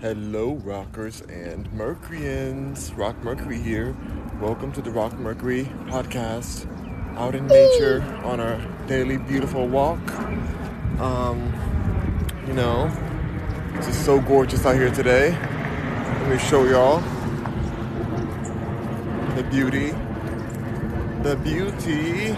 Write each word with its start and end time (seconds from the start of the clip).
Hello, 0.00 0.52
rockers 0.62 1.22
and 1.22 1.72
Mercuryans. 1.72 2.92
Rock 2.92 3.20
Mercury 3.24 3.58
here. 3.58 3.96
Welcome 4.40 4.70
to 4.74 4.80
the 4.80 4.92
Rock 4.92 5.18
Mercury 5.18 5.64
podcast. 5.86 6.68
Out 7.16 7.34
in 7.34 7.48
nature 7.48 8.02
on 8.22 8.38
our 8.38 8.64
daily 8.86 9.16
beautiful 9.16 9.66
walk. 9.66 9.98
Um, 11.00 11.52
you 12.46 12.52
know, 12.52 12.88
it's 13.74 13.88
just 13.88 14.04
so 14.04 14.20
gorgeous 14.20 14.64
out 14.64 14.76
here 14.76 14.92
today. 14.92 15.32
Let 15.32 16.30
me 16.30 16.38
show 16.38 16.64
y'all 16.64 17.00
the 19.34 19.42
beauty. 19.50 19.90
The 21.24 21.34
beauty. 21.42 22.36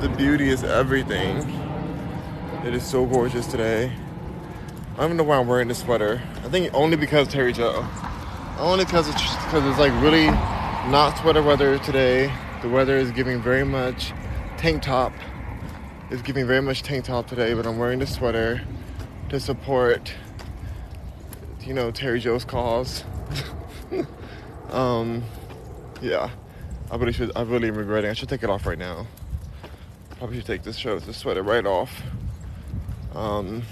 The 0.00 0.08
beauty 0.16 0.48
is 0.48 0.64
everything. 0.64 1.40
It 2.64 2.72
is 2.72 2.82
so 2.82 3.04
gorgeous 3.04 3.46
today. 3.46 3.92
I 4.98 5.08
don't 5.08 5.16
know 5.16 5.24
why 5.24 5.38
I'm 5.38 5.46
wearing 5.46 5.68
this 5.68 5.78
sweater. 5.78 6.20
I 6.44 6.48
think 6.50 6.72
only 6.74 6.98
because 6.98 7.26
Terry 7.26 7.54
Joe. 7.54 7.86
Only 8.58 8.84
because 8.84 9.08
it's 9.08 9.22
because 9.22 9.64
it's 9.64 9.78
like 9.78 9.92
really 10.02 10.26
not 10.26 11.16
sweater 11.18 11.42
weather 11.42 11.78
today. 11.78 12.30
The 12.60 12.68
weather 12.68 12.98
is 12.98 13.10
giving 13.10 13.40
very 13.40 13.64
much 13.64 14.12
tank 14.58 14.82
top. 14.82 15.14
It's 16.10 16.20
giving 16.20 16.46
very 16.46 16.60
much 16.60 16.82
tank 16.82 17.06
top 17.06 17.26
today, 17.26 17.54
but 17.54 17.66
I'm 17.66 17.78
wearing 17.78 18.00
this 18.00 18.14
sweater 18.14 18.60
to 19.30 19.40
support, 19.40 20.12
you 21.62 21.72
know, 21.72 21.90
Terry 21.90 22.20
Joe's 22.20 22.44
cause. 22.44 23.02
um, 24.70 25.24
yeah, 26.02 26.28
I 26.90 26.96
really 26.96 27.14
should. 27.14 27.32
I 27.34 27.42
really 27.42 27.68
am 27.68 27.76
regretting. 27.76 28.10
I 28.10 28.12
should 28.12 28.28
take 28.28 28.42
it 28.42 28.50
off 28.50 28.66
right 28.66 28.78
now. 28.78 29.06
Probably 30.18 30.36
should 30.36 30.46
take 30.46 30.64
this 30.64 30.76
shirt, 30.76 31.06
this 31.06 31.16
sweater 31.16 31.42
right 31.42 31.64
off. 31.64 32.02
Um, 33.14 33.62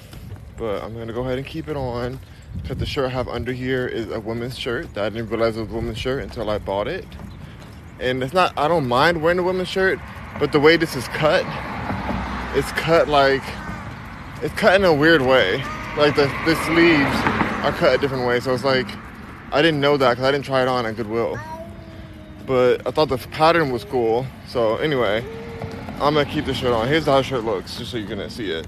but 0.61 0.85
I'm 0.85 0.95
gonna 0.95 1.15
go 1.15 1.23
ahead 1.23 1.39
and 1.39 1.47
keep 1.47 1.69
it 1.69 1.77
on 1.77 2.21
because 2.63 2.77
the 2.77 2.85
shirt 2.87 3.07
I 3.07 3.09
have 3.09 3.29
under 3.29 3.51
here 3.51 3.89
is 3.89 4.11
a 4.11 4.21
women's 4.21 4.59
shirt 4.59 4.93
that 4.93 5.05
I 5.05 5.09
didn't 5.09 5.31
realize 5.31 5.57
it 5.57 5.63
was 5.63 5.71
a 5.71 5.75
women's 5.75 5.99
shirt 5.99 6.23
until 6.23 6.51
I 6.51 6.59
bought 6.59 6.87
it. 6.87 7.07
And 7.99 8.23
it's 8.23 8.35
not, 8.35 8.53
I 8.59 8.69
don't 8.69 8.87
mind 8.87 9.23
wearing 9.23 9.39
a 9.39 9.43
women's 9.43 9.69
shirt, 9.69 9.99
but 10.39 10.53
the 10.53 10.61
way 10.61 10.77
this 10.77 10.95
is 10.97 11.09
cut, 11.09 11.45
it's 12.55 12.71
cut 12.73 13.09
like, 13.09 13.43
it's 14.43 14.55
cut 14.55 14.75
in 14.75 14.85
a 14.85 14.93
weird 14.93 15.23
way. 15.23 15.65
Like 15.97 16.15
the, 16.15 16.27
the 16.45 16.55
sleeves 16.67 17.17
are 17.65 17.73
cut 17.73 17.95
a 17.95 17.99
different 17.99 18.27
way. 18.27 18.39
So 18.41 18.53
it's 18.53 18.65
like, 18.65 18.87
I 19.53 19.63
didn't 19.63 19.81
know 19.81 19.97
that 19.97 20.11
because 20.11 20.25
I 20.25 20.31
didn't 20.31 20.45
try 20.45 20.61
it 20.61 20.69
on 20.69 20.85
at 20.85 20.95
Goodwill. 20.95 21.39
But 22.47 22.87
I 22.87 22.91
thought 22.91 23.09
the 23.09 23.17
pattern 23.17 23.71
was 23.71 23.85
cool. 23.85 24.27
So 24.47 24.77
anyway, 24.77 25.25
I'm 26.01 26.15
gonna 26.15 26.27
keep 26.27 26.45
the 26.45 26.55
shirt 26.55 26.73
on. 26.73 26.87
Here's 26.87 27.07
how 27.07 27.17
the 27.17 27.23
shirt 27.23 27.45
looks, 27.45 27.79
just 27.79 27.91
so 27.93 27.97
you 27.97 28.07
can 28.07 28.29
see 28.29 28.51
it. 28.51 28.67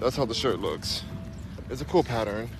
That's 0.00 0.16
how 0.16 0.26
the 0.26 0.34
shirt 0.34 0.60
looks. 0.60 1.02
It's 1.70 1.80
a 1.80 1.84
cool 1.84 2.02
pattern. 2.02 2.50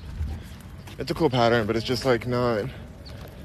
It's 0.98 1.10
a 1.10 1.14
cool 1.14 1.30
pattern, 1.30 1.66
but 1.66 1.74
it's 1.74 1.84
just 1.84 2.04
like 2.04 2.28
not. 2.28 2.66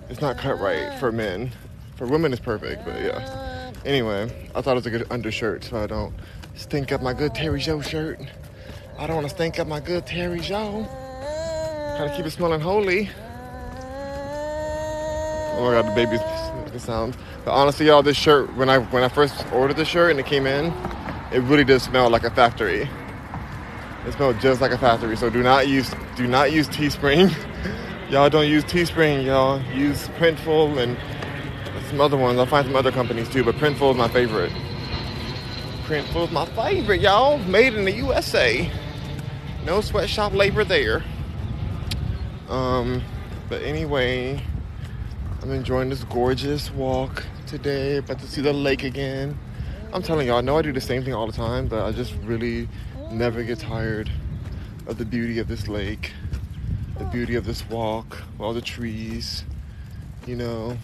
It's 0.09 0.21
not 0.21 0.37
cut 0.37 0.59
right 0.59 0.93
for 0.99 1.11
men. 1.11 1.51
For 1.95 2.05
women, 2.05 2.31
it's 2.31 2.41
perfect, 2.41 2.85
but 2.85 3.01
yeah. 3.01 3.71
Anyway, 3.83 4.31
I 4.53 4.61
thought 4.61 4.73
it 4.73 4.75
was 4.75 4.85
a 4.85 4.91
good 4.91 5.07
undershirt, 5.11 5.63
so 5.63 5.77
I 5.77 5.87
don't 5.87 6.13
stink 6.53 6.91
up 6.91 7.01
my 7.01 7.13
good 7.13 7.33
Terry 7.33 7.59
Joe 7.59 7.81
shirt. 7.81 8.19
I 8.99 9.07
don't 9.07 9.15
want 9.15 9.27
to 9.27 9.33
stink 9.33 9.57
up 9.57 9.67
my 9.67 9.79
good 9.79 10.05
Terry 10.05 10.39
Joe. 10.39 10.87
Trying 11.97 12.09
to 12.09 12.15
keep 12.15 12.27
it 12.27 12.31
smelling 12.31 12.61
holy. 12.61 13.09
Oh 15.57 15.63
my 15.63 15.81
god, 15.81 15.89
the 15.89 15.95
baby's 15.95 16.21
the 16.71 16.79
sound. 16.79 17.17
But 17.43 17.53
honestly, 17.53 17.87
y'all, 17.87 18.03
this 18.03 18.17
shirt 18.17 18.55
when 18.55 18.69
I 18.69 18.77
when 18.77 19.01
I 19.01 19.09
first 19.09 19.45
ordered 19.51 19.77
the 19.77 19.85
shirt 19.85 20.11
and 20.11 20.19
it 20.19 20.27
came 20.27 20.45
in, 20.45 20.65
it 21.31 21.39
really 21.39 21.63
did 21.63 21.81
smell 21.81 22.09
like 22.11 22.23
a 22.23 22.29
factory. 22.29 22.87
It 24.05 24.13
smells 24.13 24.41
just 24.41 24.61
like 24.61 24.71
a 24.71 24.77
factory. 24.77 25.17
So 25.17 25.29
do 25.29 25.41
not 25.41 25.67
use 25.67 25.93
do 26.15 26.27
not 26.27 26.51
use 26.51 26.67
Teespring. 26.67 27.33
y'all 28.09 28.29
don't 28.29 28.47
use 28.47 28.63
Teespring. 28.63 29.25
Y'all 29.25 29.61
use 29.73 30.07
Printful 30.19 30.77
and 30.77 30.97
some 31.89 32.01
other 32.01 32.17
ones. 32.17 32.37
I'll 32.39 32.45
find 32.45 32.65
some 32.65 32.75
other 32.75 32.91
companies 32.91 33.29
too, 33.29 33.43
but 33.43 33.55
Printful 33.55 33.91
is 33.91 33.97
my 33.97 34.07
favorite. 34.07 34.51
Printful 35.85 36.25
is 36.25 36.31
my 36.31 36.45
favorite, 36.47 37.01
y'all. 37.01 37.37
Made 37.39 37.73
in 37.73 37.85
the 37.85 37.91
USA. 37.91 38.71
No 39.65 39.81
sweatshop 39.81 40.33
labor 40.33 40.63
there. 40.63 41.03
Um, 42.49 43.01
but 43.49 43.61
anyway, 43.63 44.41
I'm 45.41 45.51
enjoying 45.51 45.89
this 45.89 46.03
gorgeous 46.03 46.71
walk 46.71 47.23
today. 47.47 47.97
About 47.97 48.19
to 48.19 48.27
see 48.27 48.41
the 48.41 48.53
lake 48.53 48.83
again. 48.83 49.37
I'm 49.93 50.03
telling 50.03 50.27
y'all, 50.27 50.37
I 50.37 50.41
know 50.41 50.57
I 50.57 50.61
do 50.61 50.73
the 50.73 50.81
same 50.81 51.03
thing 51.03 51.13
all 51.13 51.25
the 51.25 51.33
time, 51.33 51.67
but 51.67 51.85
I 51.85 51.91
just 51.91 52.13
really 52.23 52.67
never 53.15 53.43
get 53.43 53.59
tired 53.59 54.11
of 54.87 54.97
the 54.97 55.05
beauty 55.05 55.39
of 55.39 55.47
this 55.47 55.67
lake, 55.67 56.11
the 56.99 57.05
beauty 57.05 57.35
of 57.35 57.45
this 57.45 57.67
walk, 57.69 58.21
all 58.39 58.53
the 58.53 58.61
trees. 58.61 59.45
You 60.27 60.35
know, 60.35 60.77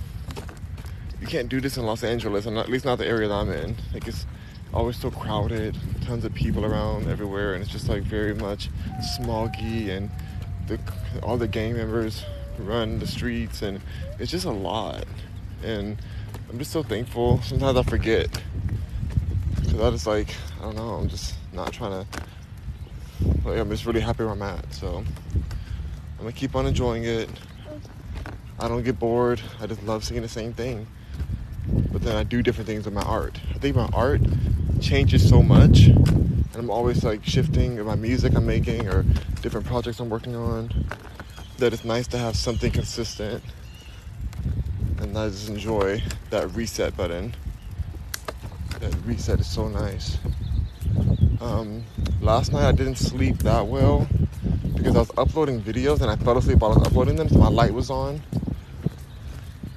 you 1.19 1.27
can't 1.27 1.49
do 1.49 1.59
this 1.59 1.77
in 1.77 1.85
Los 1.85 2.03
Angeles, 2.03 2.45
and 2.45 2.57
at 2.57 2.69
least 2.69 2.85
not 2.85 2.97
the 2.97 3.05
area 3.05 3.27
that 3.27 3.33
I'm 3.33 3.51
in. 3.51 3.75
Like 3.93 4.07
it's 4.07 4.25
always 4.73 4.95
so 4.95 5.11
crowded, 5.11 5.77
tons 6.05 6.23
of 6.23 6.33
people 6.33 6.65
around 6.65 7.09
everywhere, 7.09 7.53
and 7.53 7.61
it's 7.61 7.71
just 7.71 7.89
like 7.89 8.03
very 8.03 8.33
much 8.33 8.69
smoggy, 9.17 9.89
and 9.89 10.09
the, 10.67 10.79
all 11.21 11.37
the 11.37 11.47
gang 11.47 11.73
members 11.73 12.23
run 12.57 12.99
the 12.99 13.07
streets, 13.07 13.61
and 13.61 13.81
it's 14.19 14.31
just 14.31 14.45
a 14.45 14.51
lot. 14.51 15.03
And 15.63 15.97
I'm 16.49 16.57
just 16.57 16.71
so 16.71 16.81
thankful. 16.81 17.41
Sometimes 17.41 17.77
I 17.77 17.83
forget 17.83 18.29
because 19.55 19.79
I 19.81 19.89
just 19.91 20.07
like 20.07 20.33
I 20.59 20.63
don't 20.63 20.75
know. 20.75 20.91
I'm 20.91 21.09
just 21.09 21.35
not 21.53 21.73
trying 21.73 22.05
to. 22.05 22.21
I'm 23.45 23.69
just 23.69 23.85
really 23.85 24.01
happy 24.01 24.23
where 24.23 24.33
I'm 24.33 24.41
at. 24.41 24.73
So 24.73 24.97
I'm 24.97 26.17
gonna 26.17 26.31
keep 26.31 26.55
on 26.55 26.65
enjoying 26.65 27.03
it. 27.03 27.29
I 28.59 28.67
don't 28.67 28.83
get 28.83 28.99
bored. 28.99 29.41
I 29.59 29.67
just 29.67 29.83
love 29.83 30.03
seeing 30.03 30.21
the 30.21 30.27
same 30.27 30.53
thing. 30.53 30.87
But 31.91 32.03
then 32.03 32.15
I 32.15 32.23
do 32.23 32.41
different 32.41 32.67
things 32.67 32.85
with 32.85 32.93
my 32.93 33.01
art. 33.01 33.39
I 33.53 33.57
think 33.57 33.75
my 33.75 33.89
art 33.93 34.21
changes 34.81 35.27
so 35.27 35.43
much, 35.43 35.87
and 35.87 36.55
I'm 36.55 36.69
always 36.69 37.03
like 37.03 37.23
shifting 37.25 37.77
in 37.77 37.85
my 37.85 37.95
music 37.95 38.35
I'm 38.35 38.45
making 38.45 38.87
or 38.87 39.03
different 39.41 39.65
projects 39.65 39.99
I'm 39.99 40.09
working 40.09 40.35
on. 40.35 40.87
That 41.57 41.73
it's 41.73 41.85
nice 41.85 42.07
to 42.07 42.17
have 42.17 42.35
something 42.35 42.71
consistent, 42.71 43.43
and 44.99 45.17
I 45.17 45.29
just 45.29 45.49
enjoy 45.49 46.01
that 46.31 46.53
reset 46.55 46.97
button. 46.97 47.35
That 48.79 48.95
reset 49.05 49.39
is 49.39 49.47
so 49.47 49.67
nice. 49.67 50.17
Um, 51.41 51.83
last 52.21 52.53
night 52.53 52.67
I 52.67 52.71
didn't 52.71 52.97
sleep 52.97 53.39
that 53.39 53.65
well 53.65 54.07
because 54.75 54.95
I 54.95 54.99
was 54.99 55.11
uploading 55.17 55.59
videos 55.59 56.01
and 56.01 56.11
I 56.11 56.15
fell 56.15 56.37
asleep 56.37 56.59
while 56.59 56.71
I 56.71 56.77
was 56.77 56.87
uploading 56.87 57.15
them, 57.15 57.29
so 57.29 57.39
my 57.39 57.49
light 57.49 57.73
was 57.73 57.89
on. 57.89 58.21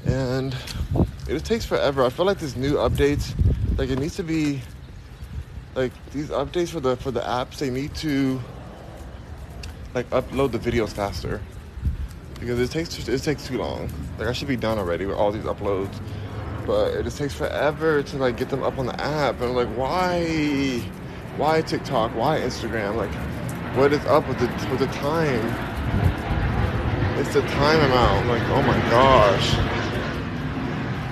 And 0.05 0.55
it 1.27 1.43
takes 1.47 1.65
forever. 1.65 2.05
I 2.05 2.11
feel 2.11 2.27
like 2.27 2.39
these 2.39 2.55
new 2.55 2.75
updates, 2.75 3.35
like 3.79 3.89
it 3.89 3.99
needs 3.99 4.15
to 4.17 4.23
be, 4.23 4.61
like 5.75 5.93
these 6.13 6.29
updates 6.29 6.69
for 6.69 6.81
the 6.81 6.97
for 6.97 7.11
the 7.11 7.21
apps, 7.21 7.59
they 7.59 7.71
need 7.71 7.95
to 7.97 8.43
like 9.95 10.09
upload 10.11 10.53
the 10.53 10.59
videos 10.59 10.91
faster 10.91 11.41
because 12.41 12.61
it 12.61 12.71
takes 12.71 13.09
it 13.09 13.23
takes 13.23 13.47
too 13.47 13.57
long. 13.57 13.91
Like 14.19 14.29
I 14.29 14.33
should 14.33 14.49
be 14.49 14.57
done 14.57 14.79
already 14.79 15.07
with 15.07 15.17
all 15.17 15.33
these 15.33 15.45
uploads, 15.45 15.99
but 16.67 16.93
it 16.93 17.05
just 17.05 17.17
takes 17.17 17.33
forever 17.33 18.03
to 18.03 18.17
like 18.19 18.37
get 18.37 18.51
them 18.51 18.63
up 18.63 18.79
on 18.79 18.85
the 18.85 19.01
app. 19.01 19.41
And 19.41 19.45
I'm 19.45 19.55
like, 19.55 19.69
why? 19.69 20.83
Why 21.37 21.63
TikTok? 21.63 22.15
Why 22.15 22.41
Instagram? 22.41 22.97
Like, 22.97 23.13
what 23.77 23.93
is 23.93 24.05
up 24.07 24.29
with 24.29 24.39
the 24.39 24.47
with 24.71 24.79
the 24.79 24.87
time? 24.87 25.45
It's 27.19 27.33
the 27.35 27.43
time 27.43 27.81
amount. 27.81 28.27
Like, 28.27 28.43
oh 28.45 28.63
my 28.63 28.79
gosh. 28.91 29.55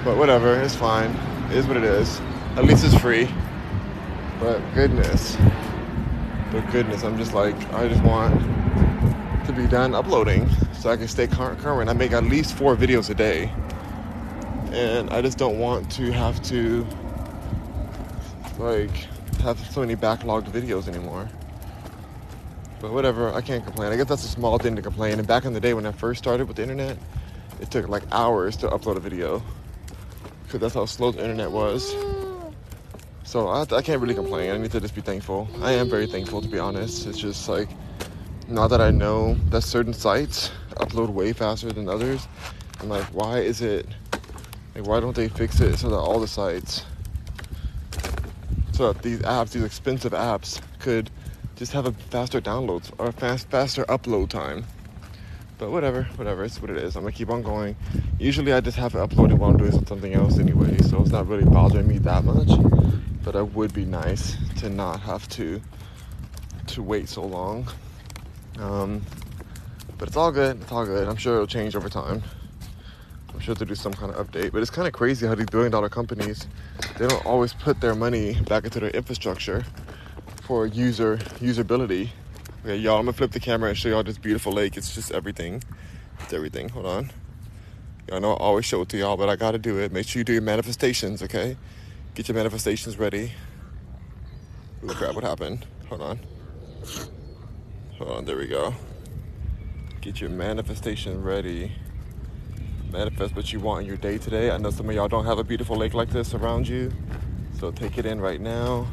But 0.04 0.16
whatever, 0.16 0.60
it's 0.60 0.74
fine. 0.74 1.10
It 1.50 1.56
is 1.56 1.66
what 1.66 1.76
it 1.76 1.84
is. 1.84 2.20
At 2.56 2.64
least 2.64 2.84
it's 2.84 2.98
free. 2.98 3.28
But 4.40 4.60
goodness. 4.74 5.36
But 6.50 6.70
goodness, 6.72 7.04
I'm 7.04 7.16
just 7.16 7.34
like, 7.34 7.56
I 7.72 7.88
just 7.88 8.02
want 8.02 8.34
to 9.46 9.52
be 9.52 9.66
done 9.66 9.94
uploading 9.94 10.48
so 10.72 10.90
I 10.90 10.96
can 10.96 11.08
stay 11.08 11.26
current. 11.26 11.88
I 11.88 11.92
make 11.92 12.12
at 12.12 12.24
least 12.24 12.54
four 12.54 12.76
videos 12.76 13.10
a 13.10 13.14
day. 13.14 13.52
And 14.72 15.10
I 15.10 15.22
just 15.22 15.38
don't 15.38 15.58
want 15.58 15.90
to 15.92 16.10
have 16.12 16.42
to 16.44 16.86
like 18.58 19.06
have 19.42 19.58
so 19.70 19.80
many 19.80 19.96
backlogged 19.96 20.48
videos 20.50 20.88
anymore. 20.88 21.28
But 22.80 22.92
whatever, 22.92 23.32
I 23.32 23.40
can't 23.40 23.64
complain. 23.64 23.92
I 23.92 23.96
guess 23.96 24.06
that's 24.06 24.24
a 24.24 24.28
small 24.28 24.58
thing 24.58 24.74
to 24.76 24.82
complain. 24.82 25.18
And 25.18 25.26
back 25.26 25.44
in 25.44 25.52
the 25.52 25.60
day 25.60 25.74
when 25.74 25.86
I 25.86 25.92
first 25.92 26.18
started 26.22 26.48
with 26.48 26.56
the 26.56 26.62
internet, 26.62 26.96
it 27.60 27.70
took 27.70 27.88
like 27.88 28.02
hours 28.10 28.56
to 28.58 28.68
upload 28.68 28.96
a 28.96 29.00
video 29.00 29.42
because 30.44 30.60
that's 30.60 30.74
how 30.74 30.86
slow 30.86 31.12
the 31.12 31.20
internet 31.20 31.50
was. 31.50 31.94
So 33.24 33.48
I, 33.48 33.62
I 33.62 33.82
can't 33.82 34.00
really 34.00 34.14
complain. 34.14 34.50
I 34.50 34.58
need 34.58 34.72
to 34.72 34.80
just 34.80 34.94
be 34.94 35.00
thankful. 35.00 35.48
I 35.60 35.72
am 35.72 35.88
very 35.88 36.06
thankful 36.06 36.42
to 36.42 36.48
be 36.48 36.58
honest. 36.58 37.06
It's 37.06 37.18
just 37.18 37.48
like 37.48 37.68
now 38.48 38.68
that 38.68 38.80
I 38.80 38.90
know 38.90 39.34
that 39.50 39.62
certain 39.62 39.94
sites 39.94 40.50
upload 40.76 41.08
way 41.08 41.32
faster 41.32 41.72
than 41.72 41.88
others, 41.88 42.26
I'm 42.80 42.88
like, 42.88 43.04
why 43.14 43.38
is 43.38 43.60
it? 43.60 43.86
Like, 44.74 44.86
why 44.86 45.00
don't 45.00 45.14
they 45.14 45.28
fix 45.28 45.60
it 45.60 45.78
so 45.78 45.88
that 45.88 45.96
all 45.96 46.18
the 46.18 46.28
sites 46.28 46.84
so 48.82 48.92
that 48.92 49.00
these 49.00 49.20
apps, 49.20 49.52
these 49.52 49.62
expensive 49.62 50.10
apps, 50.10 50.60
could 50.80 51.08
just 51.54 51.70
have 51.70 51.86
a 51.86 51.92
faster 51.92 52.40
downloads 52.40 52.90
or 52.98 53.06
a 53.06 53.12
fast 53.12 53.48
faster 53.48 53.84
upload 53.84 54.28
time. 54.28 54.64
But 55.56 55.70
whatever, 55.70 56.02
whatever, 56.16 56.42
it's 56.42 56.60
what 56.60 56.68
it 56.68 56.78
is. 56.78 56.96
I'm 56.96 57.04
gonna 57.04 57.12
keep 57.12 57.30
on 57.30 57.42
going. 57.42 57.76
Usually 58.18 58.52
I 58.52 58.60
just 58.60 58.76
have 58.78 58.96
it 58.96 58.98
uploaded 58.98 59.38
while 59.38 59.50
I'm 59.50 59.56
doing 59.56 59.86
something 59.86 60.14
else 60.14 60.40
anyway, 60.40 60.76
so 60.78 61.00
it's 61.00 61.12
not 61.12 61.28
really 61.28 61.44
bothering 61.44 61.86
me 61.86 61.98
that 61.98 62.24
much. 62.24 62.48
But 63.22 63.36
it 63.36 63.54
would 63.54 63.72
be 63.72 63.84
nice 63.84 64.36
to 64.56 64.68
not 64.68 64.98
have 64.98 65.28
to 65.36 65.60
to 66.66 66.82
wait 66.82 67.08
so 67.08 67.22
long. 67.22 67.68
Um, 68.58 69.02
but 69.96 70.08
it's 70.08 70.16
all 70.16 70.32
good. 70.32 70.60
It's 70.60 70.72
all 70.72 70.84
good. 70.86 71.06
I'm 71.06 71.14
sure 71.14 71.34
it'll 71.34 71.46
change 71.46 71.76
over 71.76 71.88
time. 71.88 72.24
Sure 73.42 73.56
they'll 73.56 73.66
do 73.66 73.74
some 73.74 73.92
kind 73.92 74.14
of 74.14 74.24
update. 74.24 74.52
But 74.52 74.62
it's 74.62 74.70
kind 74.70 74.86
of 74.86 74.94
crazy 74.94 75.26
how 75.26 75.34
these 75.34 75.46
billion 75.46 75.72
dollar 75.72 75.88
companies 75.88 76.46
they 76.96 77.08
don't 77.08 77.26
always 77.26 77.52
put 77.52 77.80
their 77.80 77.96
money 77.96 78.40
back 78.42 78.62
into 78.62 78.78
their 78.78 78.90
infrastructure 78.90 79.64
for 80.42 80.64
user 80.64 81.16
usability. 81.40 82.10
Okay, 82.64 82.76
y'all, 82.76 82.98
I'm 82.98 83.06
gonna 83.06 83.14
flip 83.14 83.32
the 83.32 83.40
camera 83.40 83.70
and 83.70 83.76
show 83.76 83.88
y'all 83.88 84.04
this 84.04 84.16
beautiful 84.16 84.52
lake. 84.52 84.76
It's 84.76 84.94
just 84.94 85.10
everything. 85.10 85.60
It's 86.20 86.32
everything. 86.32 86.68
Hold 86.68 86.86
on. 86.86 87.10
Y'all 88.08 88.20
know 88.20 88.34
I 88.34 88.36
always 88.36 88.64
show 88.64 88.82
it 88.82 88.88
to 88.90 88.96
y'all, 88.96 89.16
but 89.16 89.28
I 89.28 89.34
gotta 89.34 89.58
do 89.58 89.76
it. 89.80 89.90
Make 89.90 90.06
sure 90.06 90.20
you 90.20 90.24
do 90.24 90.34
your 90.34 90.42
manifestations, 90.42 91.20
okay? 91.20 91.56
Get 92.14 92.28
your 92.28 92.36
manifestations 92.36 92.96
ready. 92.96 93.32
Ooh, 94.84 94.94
crap, 94.94 95.16
what 95.16 95.24
happened? 95.24 95.66
Hold 95.88 96.02
on. 96.02 96.20
Hold 97.98 98.10
on, 98.10 98.24
there 98.24 98.36
we 98.36 98.46
go. 98.46 98.72
Get 100.00 100.20
your 100.20 100.30
manifestation 100.30 101.24
ready. 101.24 101.72
Manifest 102.92 103.34
what 103.34 103.50
you 103.54 103.58
want 103.58 103.80
in 103.80 103.86
your 103.86 103.96
day 103.96 104.18
today. 104.18 104.50
I 104.50 104.58
know 104.58 104.70
some 104.70 104.86
of 104.86 104.94
y'all 104.94 105.08
don't 105.08 105.24
have 105.24 105.38
a 105.38 105.44
beautiful 105.44 105.76
lake 105.76 105.94
like 105.94 106.10
this 106.10 106.34
around 106.34 106.68
you. 106.68 106.92
So 107.58 107.70
take 107.70 107.96
it 107.96 108.04
in 108.04 108.20
right 108.20 108.38
now 108.38 108.86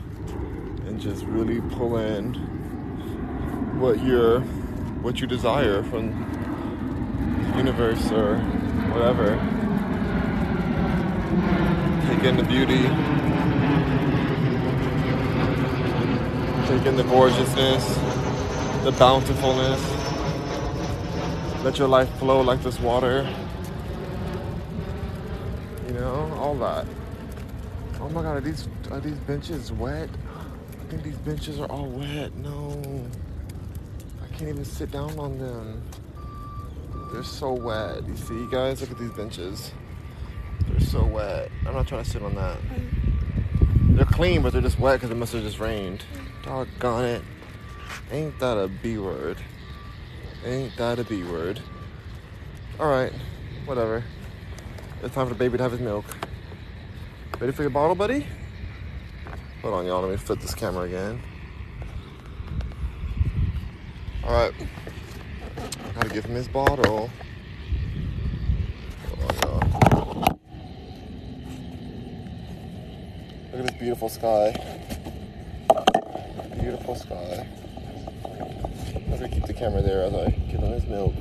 and 0.87 1.01
just 1.01 1.25
really 1.25 1.59
pull 1.75 1.97
in 1.97 2.33
what 3.77 4.01
you 4.01 4.39
what 5.01 5.19
you 5.19 5.27
desire 5.27 5.83
from 5.83 6.11
the 7.51 7.57
universe 7.57 8.09
or 8.11 8.37
whatever. 8.93 9.35
Take 12.07 12.23
in 12.23 12.37
the 12.37 12.43
beauty. 12.43 12.83
Take 16.69 16.85
in 16.85 16.95
the 16.95 17.03
gorgeousness, 17.03 17.85
the 18.85 18.93
bountifulness. 18.97 19.83
Let 21.65 21.77
your 21.77 21.89
life 21.89 22.09
flow 22.17 22.39
like 22.39 22.63
this 22.63 22.79
water. 22.79 23.27
You 25.99 26.05
know, 26.05 26.33
all 26.37 26.55
that. 26.59 26.85
Oh 27.99 28.07
my 28.07 28.21
god, 28.21 28.37
are 28.37 28.39
these 28.39 28.69
are 28.89 29.01
these 29.01 29.17
benches 29.27 29.69
wet? 29.73 30.07
I 30.79 30.85
think 30.85 31.03
these 31.03 31.17
benches 31.17 31.59
are 31.59 31.65
all 31.65 31.87
wet. 31.87 32.33
No. 32.37 32.81
I 34.23 34.27
can't 34.27 34.47
even 34.47 34.63
sit 34.63 34.91
down 34.91 35.19
on 35.19 35.37
them. 35.37 35.83
They're 37.11 37.21
so 37.21 37.51
wet. 37.51 38.07
You 38.07 38.15
see, 38.15 38.47
guys? 38.49 38.79
Look 38.79 38.91
at 38.91 38.97
these 38.97 39.11
benches. 39.11 39.73
They're 40.69 40.79
so 40.79 41.03
wet. 41.03 41.51
I'm 41.67 41.73
not 41.73 41.85
trying 41.85 42.05
to 42.05 42.09
sit 42.09 42.23
on 42.23 42.33
that. 42.35 42.59
They're 43.89 44.05
clean, 44.05 44.41
but 44.41 44.53
they're 44.53 44.61
just 44.61 44.79
wet 44.79 45.01
because 45.01 45.11
it 45.11 45.17
must 45.17 45.33
have 45.33 45.43
just 45.43 45.59
rained. 45.59 46.05
Doggone 46.43 47.03
it. 47.03 47.21
Ain't 48.09 48.39
that 48.39 48.57
a 48.57 48.69
B 48.69 48.99
word? 48.99 49.35
Ain't 50.45 50.77
that 50.77 50.97
a 50.97 51.03
B 51.03 51.23
word? 51.23 51.59
Alright, 52.79 53.11
whatever. 53.65 54.05
It's 55.01 55.15
time 55.15 55.27
for 55.27 55.33
the 55.33 55.39
baby 55.39 55.57
to 55.57 55.63
have 55.63 55.71
his 55.71 55.79
milk. 55.79 56.03
Ready 57.39 57.53
for 57.53 57.61
your 57.61 57.69
bottle, 57.69 57.95
buddy? 57.95 58.27
Hold 59.61 59.73
on, 59.73 59.85
y'all. 59.85 60.01
Let 60.01 60.11
me 60.11 60.17
flip 60.17 60.41
this 60.41 60.53
camera 60.53 60.83
again. 60.83 61.21
All 64.25 64.33
right. 64.33 64.53
Gotta 65.95 66.09
give 66.09 66.25
him 66.25 66.35
his 66.35 66.49
bottle. 66.49 67.09
On. 69.45 69.59
Look 73.51 73.61
at 73.61 73.67
this 73.67 73.79
beautiful 73.79 74.09
sky. 74.09 74.51
Beautiful 76.59 76.95
sky. 76.95 77.47
I'm 78.95 79.11
gonna 79.11 79.29
keep 79.29 79.45
the 79.45 79.53
camera 79.53 79.81
there 79.81 80.03
as 80.03 80.13
I 80.13 80.31
give 80.51 80.59
him 80.59 80.73
his 80.73 80.85
milk. 80.87 81.15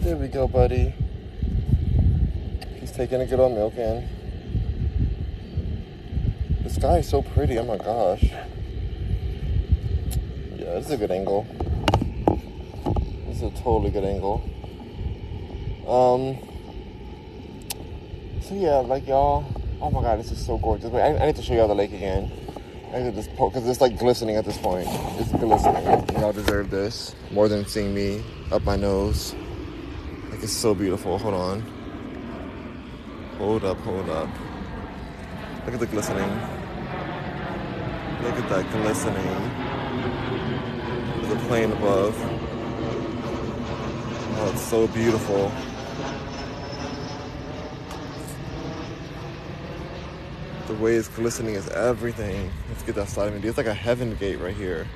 There 0.00 0.16
we 0.16 0.28
go, 0.28 0.48
buddy. 0.48 0.94
He's 2.90 2.96
taking 2.96 3.20
a 3.20 3.26
good 3.26 3.38
old 3.38 3.52
milk 3.52 3.76
in. 3.76 4.08
The 6.64 6.70
sky 6.70 6.98
is 6.98 7.08
so 7.08 7.22
pretty. 7.22 7.56
Oh 7.56 7.62
my 7.62 7.76
gosh. 7.76 8.24
Yeah, 8.24 8.46
this 10.74 10.86
is 10.86 10.90
a 10.90 10.96
good 10.96 11.12
angle. 11.12 11.46
This 13.28 13.36
is 13.36 13.42
a 13.44 13.50
totally 13.62 13.92
good 13.92 14.02
angle. 14.02 14.42
Um. 15.86 16.36
So 18.42 18.56
yeah, 18.56 18.78
like 18.78 19.06
y'all. 19.06 19.44
Oh 19.80 19.92
my 19.92 20.02
god, 20.02 20.18
this 20.18 20.32
is 20.32 20.44
so 20.44 20.58
gorgeous. 20.58 20.90
Wait, 20.90 21.00
I, 21.00 21.16
I 21.16 21.26
need 21.26 21.36
to 21.36 21.42
show 21.42 21.54
y'all 21.54 21.68
the 21.68 21.76
lake 21.76 21.92
again. 21.92 22.32
I 22.92 22.98
need 22.98 23.14
to 23.14 23.22
just 23.22 23.30
because 23.30 23.68
it's 23.68 23.80
like 23.80 24.00
glistening 24.00 24.34
at 24.34 24.44
this 24.44 24.58
point. 24.58 24.88
It's 24.90 25.30
glistening. 25.30 25.84
Y'all 26.20 26.32
deserve 26.32 26.70
this 26.70 27.14
more 27.30 27.46
than 27.46 27.64
seeing 27.66 27.94
me 27.94 28.24
up 28.50 28.64
my 28.64 28.74
nose. 28.74 29.32
Like 30.30 30.42
it's 30.42 30.52
so 30.52 30.74
beautiful. 30.74 31.18
Hold 31.18 31.34
on. 31.34 31.79
Hold 33.40 33.64
up, 33.64 33.78
hold 33.78 34.10
up. 34.10 34.28
Look 35.64 35.72
at 35.72 35.80
the 35.80 35.86
glistening. 35.86 36.28
Look 38.22 38.34
at 38.36 38.48
that 38.50 38.70
glistening. 38.70 39.26
A 41.24 41.36
plane 41.46 41.72
above. 41.72 42.14
Oh, 44.36 44.50
it's 44.52 44.60
so 44.60 44.86
beautiful. 44.88 45.50
The 50.66 50.74
way 50.74 50.96
it's 50.96 51.08
glistening 51.08 51.54
is 51.54 51.66
everything. 51.70 52.50
Let's 52.68 52.82
get 52.82 52.94
that 52.96 53.08
side 53.08 53.32
me. 53.32 53.48
It's 53.48 53.56
like 53.56 53.64
a 53.64 53.72
heaven 53.72 54.16
gate 54.16 54.38
right 54.38 54.54
here. 54.54 54.86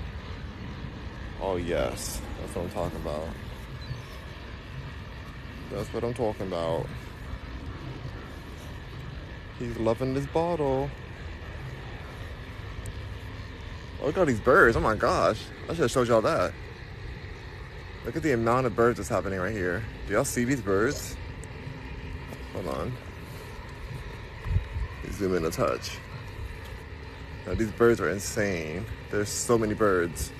Oh 1.41 1.56
yes, 1.56 2.20
that's 2.43 2.55
what 2.55 2.67
I'm 2.67 2.70
talking 2.73 3.00
about. 3.00 3.26
That's 5.73 5.88
what 5.94 6.05
I'm 6.05 6.12
talking 6.12 6.46
about. 6.46 6.87
He's 9.59 9.77
loving 9.79 10.15
this 10.15 10.27
bottle. 10.27 10.91
Oh, 14.01 14.06
look 14.06 14.17
at 14.17 14.21
all 14.21 14.27
these 14.27 14.41
birds. 14.41 14.77
Oh 14.77 14.81
my 14.81 14.95
gosh. 14.95 15.41
I 15.65 15.69
should 15.69 15.83
have 15.83 15.91
showed 15.91 16.09
y'all 16.09 16.23
that. 16.23 16.53
Look 18.05 18.17
at 18.17 18.23
the 18.23 18.33
amount 18.33 18.67
of 18.67 18.77
birds 18.77 18.99
that's 18.99 19.09
happening 19.09 19.39
right 19.39 19.53
here. 19.53 19.82
Do 20.06 20.13
y'all 20.13 20.25
see 20.25 20.44
these 20.44 20.61
birds? 20.61 21.17
Hold 22.53 22.69
on. 22.69 22.93
Zoom 25.13 25.37
in 25.37 25.44
a 25.44 25.51
touch. 25.51 25.99
Now, 27.46 27.55
these 27.55 27.70
birds 27.73 28.01
are 28.01 28.11
insane. 28.11 28.84
There's 29.11 29.29
so 29.29 29.56
many 29.56 29.75
birds. 29.75 30.32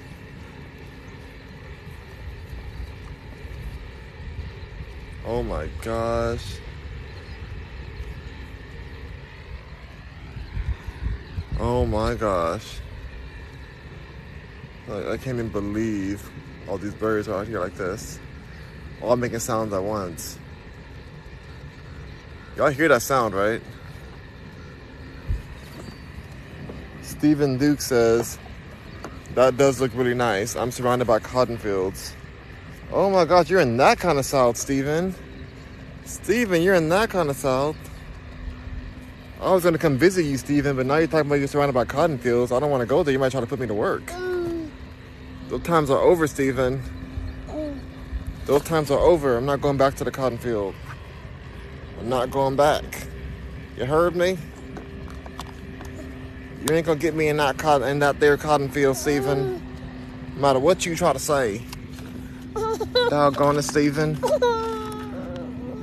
Oh 5.25 5.43
my 5.43 5.69
gosh. 5.83 6.59
Oh 11.67 11.87
my 11.87 12.15
gosh. 12.15 12.77
Like, 14.87 15.07
I 15.07 15.17
can't 15.17 15.39
even 15.39 15.49
believe 15.49 16.31
all 16.69 16.77
these 16.77 16.93
birds 16.93 17.27
are 17.27 17.41
out 17.41 17.47
here 17.47 17.59
like 17.59 17.75
this. 17.75 18.19
All 19.01 19.17
making 19.17 19.39
sounds 19.39 19.73
at 19.73 19.83
once. 19.83 20.39
Y'all 22.59 22.69
hear 22.69 22.89
that 22.89 23.01
sound, 23.01 23.33
right? 23.33 23.63
Stephen 27.01 27.57
Duke 27.57 27.81
says, 27.81 28.39
that 29.35 29.57
does 29.57 29.81
look 29.81 29.93
really 29.95 30.13
nice. 30.13 30.57
I'm 30.57 30.71
surrounded 30.71 31.07
by 31.07 31.19
cotton 31.19 31.57
fields. 31.57 32.13
Oh 32.93 33.09
my 33.09 33.25
gosh, 33.25 33.49
you're 33.49 33.61
in 33.61 33.79
that 33.79 33.99
kind 33.99 34.19
of 34.19 34.27
south, 34.27 34.59
Stephen. 34.59 35.15
Stephen, 36.05 36.61
you're 36.61 36.75
in 36.75 36.91
that 36.91 37.09
kind 37.09 37.31
of 37.31 37.37
south. 37.37 37.77
I 39.45 39.53
was 39.53 39.63
gonna 39.63 39.77
come 39.77 39.99
visit 39.99 40.23
you, 40.23 40.39
Stephen, 40.39 40.75
but 40.75 40.87
now 40.87 40.97
you're 40.97 41.07
talking 41.07 41.27
about 41.27 41.35
you're 41.35 41.49
surrounded 41.49 41.75
by 41.75 41.85
cotton 41.85 42.17
fields. 42.17 42.51
I 42.51 42.59
don't 42.59 42.71
want 42.71 42.81
to 42.81 42.87
go 42.87 43.03
there. 43.03 43.13
You 43.13 43.19
might 43.19 43.31
try 43.31 43.43
to 43.43 43.47
put 43.47 43.61
me 43.61 43.67
to 43.67 43.75
work. 43.75 44.07
Mm. 44.07 44.71
Those 45.51 45.63
times 45.65 45.91
are 45.91 45.99
over, 45.99 46.27
Stephen. 46.27 46.83
Mm. 47.49 47.79
Those 48.47 48.63
times 48.65 48.91
are 48.91 48.99
over. 48.99 49.37
I'm 49.37 49.45
not 49.45 49.61
going 49.61 49.77
back 49.77 49.97
to 49.97 50.05
the 50.05 50.11
cotton 50.11 50.39
field. 50.39 50.75
I'm 52.01 52.09
not 52.09 52.31
going 52.31 52.57
back. 52.57 52.85
You 53.77 53.85
heard 53.85 54.17
me? 54.17 54.39
You 56.67 56.75
ain't 56.75 56.87
gonna 56.87 56.99
get 56.99 57.15
me 57.15 57.29
in 57.29 57.37
that 57.37 57.59
cotton 57.59 57.87
in 57.87 57.99
that 57.99 58.21
there 58.21 58.39
cotton 58.39 58.71
field, 58.71 58.97
Stephen. 58.97 59.63
No 60.37 60.41
matter 60.41 60.59
what 60.59 60.87
you 60.87 60.97
try 60.97 61.13
to 61.13 61.19
say. 61.19 61.61
Doggone 63.11 63.59
it, 63.59 63.63
Stephen. 63.65 64.15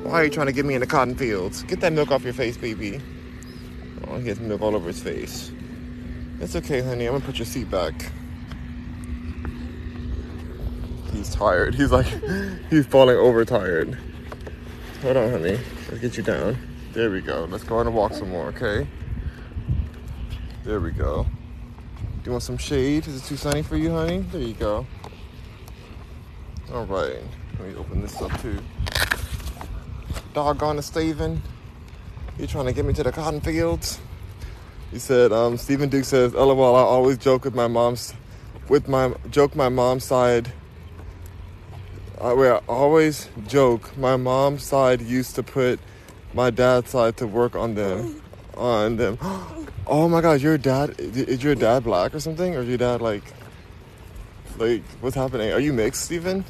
Why 0.01 0.13
are 0.13 0.23
you 0.23 0.31
trying 0.31 0.47
to 0.47 0.51
get 0.51 0.65
me 0.65 0.73
in 0.73 0.79
the 0.79 0.87
cotton 0.87 1.13
fields? 1.13 1.61
Get 1.61 1.79
that 1.81 1.93
milk 1.93 2.09
off 2.09 2.23
your 2.23 2.33
face, 2.33 2.57
baby. 2.57 2.99
He 4.19 4.27
has 4.29 4.39
milk 4.39 4.61
all 4.61 4.75
over 4.75 4.87
his 4.87 5.01
face. 5.01 5.51
It's 6.39 6.55
okay, 6.55 6.81
honey. 6.81 7.05
I'm 7.05 7.13
gonna 7.13 7.25
put 7.25 7.37
your 7.37 7.45
seat 7.45 7.69
back. 7.69 8.11
He's 11.11 11.29
tired. 11.29 11.75
He's 11.75 11.91
like, 11.91 12.07
he's 12.69 12.85
falling 12.85 13.17
over 13.17 13.45
tired. 13.45 13.97
Hold 15.01 15.17
on, 15.17 15.31
honey. 15.31 15.59
Let's 15.89 15.99
get 15.99 16.17
you 16.17 16.23
down. 16.23 16.57
There 16.93 17.09
we 17.09 17.21
go. 17.21 17.47
Let's 17.49 17.63
go 17.63 17.77
on 17.77 17.87
and 17.87 17.95
walk 17.95 18.13
some 18.13 18.29
more, 18.29 18.47
okay? 18.47 18.87
There 20.63 20.79
we 20.79 20.91
go. 20.91 21.23
Do 21.23 22.25
you 22.25 22.31
want 22.31 22.43
some 22.43 22.57
shade? 22.57 23.07
Is 23.07 23.23
it 23.23 23.25
too 23.25 23.37
sunny 23.37 23.63
for 23.63 23.77
you, 23.77 23.91
honey? 23.91 24.19
There 24.31 24.41
you 24.41 24.53
go. 24.53 24.85
All 26.73 26.85
right. 26.85 27.17
Let 27.59 27.67
me 27.67 27.75
open 27.75 28.01
this 28.01 28.21
up 28.21 28.39
too. 28.41 28.59
Doggone 30.33 30.77
it, 30.77 30.83
Steven. 30.83 31.41
You 32.41 32.47
trying 32.47 32.65
to 32.65 32.73
get 32.73 32.85
me 32.85 32.93
to 32.93 33.03
the 33.03 33.11
cotton 33.11 33.39
fields? 33.39 33.99
He 34.89 34.97
said, 34.97 35.31
um, 35.31 35.57
Stephen 35.57 35.89
Duke 35.89 36.05
says, 36.05 36.33
LOL, 36.33 36.75
I 36.75 36.79
always 36.79 37.19
joke 37.19 37.45
with 37.45 37.53
my 37.53 37.67
mom's, 37.67 38.15
with 38.67 38.87
my, 38.87 39.13
joke 39.29 39.55
my 39.55 39.69
mom's 39.69 40.05
side. 40.05 40.51
I, 42.19 42.33
wait, 42.33 42.49
I 42.49 42.61
always 42.67 43.29
joke 43.47 43.95
my 43.95 44.17
mom's 44.17 44.63
side 44.63 45.01
used 45.03 45.35
to 45.35 45.43
put 45.43 45.79
my 46.33 46.49
dad's 46.49 46.89
side 46.89 47.15
to 47.17 47.27
work 47.27 47.55
on 47.55 47.75
them, 47.75 48.23
on 48.57 48.97
them. 48.97 49.19
Oh 49.87 50.07
my 50.07 50.21
God, 50.21 50.39
your 50.39 50.57
dad, 50.57 50.95
is 50.99 51.43
your 51.43 51.55
dad 51.55 51.83
black 51.83 52.15
or 52.15 52.19
something? 52.19 52.55
Or 52.55 52.61
is 52.61 52.69
your 52.69 52.77
dad 52.77 53.01
like, 53.01 53.23
like, 54.57 54.83
what's 55.01 55.15
happening? 55.15 55.51
Are 55.51 55.59
you 55.59 55.73
mixed, 55.73 56.05
Stephen? 56.05 56.45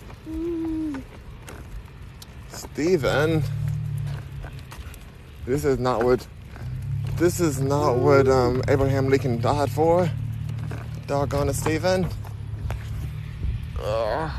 Stephen, 2.50 3.42
this 5.52 5.66
is 5.66 5.80
not 5.80 6.02
what 6.02 6.26
this 7.18 7.42
is 7.42 7.60
not 7.60 7.98
what 7.98 8.26
um, 8.30 8.64
Abraham 8.70 9.10
Lincoln 9.10 9.42
died 9.42 9.70
for. 9.70 10.10
Doggone 11.08 11.50
it, 11.50 11.56
Stephen. 11.56 12.08
Ugh. 13.78 14.32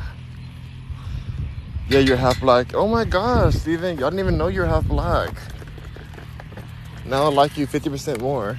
Yeah, 1.90 1.98
you're 1.98 2.16
half 2.16 2.40
black. 2.40 2.74
Oh 2.74 2.88
my 2.88 3.04
gosh, 3.04 3.56
Stephen, 3.56 3.98
y'all 3.98 4.08
didn't 4.08 4.20
even 4.20 4.38
know 4.38 4.48
you're 4.48 4.64
half 4.64 4.86
black. 4.86 5.36
Now 7.04 7.24
I 7.24 7.28
like 7.28 7.58
you 7.58 7.66
50% 7.66 8.22
more. 8.22 8.58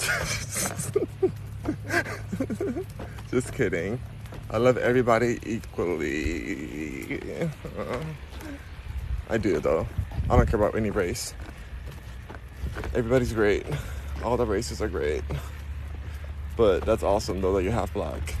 Just 3.30 3.54
kidding. 3.54 4.00
I 4.50 4.56
love 4.56 4.76
everybody 4.76 5.38
equally. 5.46 7.28
I 9.30 9.38
do 9.38 9.60
though. 9.60 9.86
I 10.30 10.36
don't 10.36 10.48
care 10.48 10.58
about 10.58 10.74
any 10.74 10.90
race. 10.90 11.34
Everybody's 12.94 13.32
great. 13.32 13.66
All 14.22 14.36
the 14.36 14.46
races 14.46 14.80
are 14.80 14.88
great. 14.88 15.22
But 16.56 16.84
that's 16.84 17.02
awesome 17.02 17.40
though 17.40 17.52
that 17.54 17.62
you're 17.62 17.72
half 17.72 17.92
black. 17.92 18.34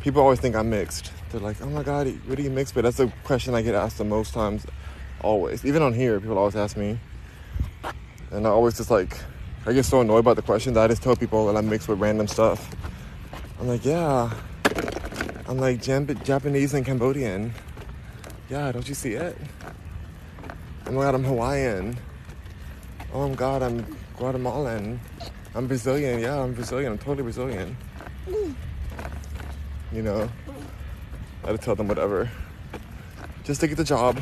People 0.00 0.22
always 0.22 0.40
think 0.40 0.56
I'm 0.56 0.70
mixed. 0.70 1.12
They're 1.30 1.40
like, 1.40 1.60
oh 1.60 1.66
my 1.66 1.82
god, 1.82 2.06
what 2.26 2.38
are 2.38 2.42
you 2.42 2.50
mixed 2.50 2.74
with? 2.74 2.84
That's 2.84 2.96
the 2.96 3.12
question 3.24 3.54
I 3.54 3.62
get 3.62 3.74
asked 3.74 3.98
the 3.98 4.04
most 4.04 4.32
times. 4.32 4.64
Always. 5.20 5.64
Even 5.64 5.82
on 5.82 5.92
here, 5.92 6.20
people 6.20 6.38
always 6.38 6.56
ask 6.56 6.76
me. 6.76 6.98
And 8.30 8.46
I 8.46 8.50
always 8.50 8.76
just 8.76 8.90
like, 8.90 9.18
I 9.66 9.72
get 9.72 9.84
so 9.84 10.00
annoyed 10.00 10.24
by 10.24 10.34
the 10.34 10.42
question 10.42 10.72
that 10.74 10.84
I 10.84 10.88
just 10.88 11.02
tell 11.02 11.16
people 11.16 11.46
that 11.46 11.56
I'm 11.56 11.68
mixed 11.68 11.88
with 11.88 11.98
random 11.98 12.28
stuff. 12.28 12.74
I'm 13.60 13.68
like, 13.68 13.84
yeah. 13.84 14.32
I'm 15.46 15.58
like 15.58 15.82
Japanese 15.82 16.72
and 16.74 16.86
Cambodian. 16.86 17.52
Yeah, 18.48 18.70
don't 18.70 18.88
you 18.88 18.94
see 18.94 19.14
it? 19.14 19.36
My 20.88 21.02
god, 21.02 21.14
I'm 21.16 21.24
Hawaiian. 21.24 21.98
Oh 23.12 23.28
my 23.28 23.34
god, 23.34 23.62
I'm 23.62 23.84
Guatemalan. 24.16 24.98
I'm 25.54 25.66
Brazilian. 25.66 26.18
Yeah, 26.18 26.40
I'm 26.40 26.54
Brazilian. 26.54 26.92
I'm 26.92 26.98
totally 26.98 27.24
Brazilian. 27.24 27.76
You 29.92 30.02
know, 30.02 30.30
I 31.44 31.48
had 31.48 31.58
to 31.60 31.62
tell 31.62 31.74
them 31.74 31.88
whatever. 31.88 32.30
Just 33.44 33.60
to 33.60 33.68
get 33.68 33.76
the 33.76 33.84
job. 33.84 34.18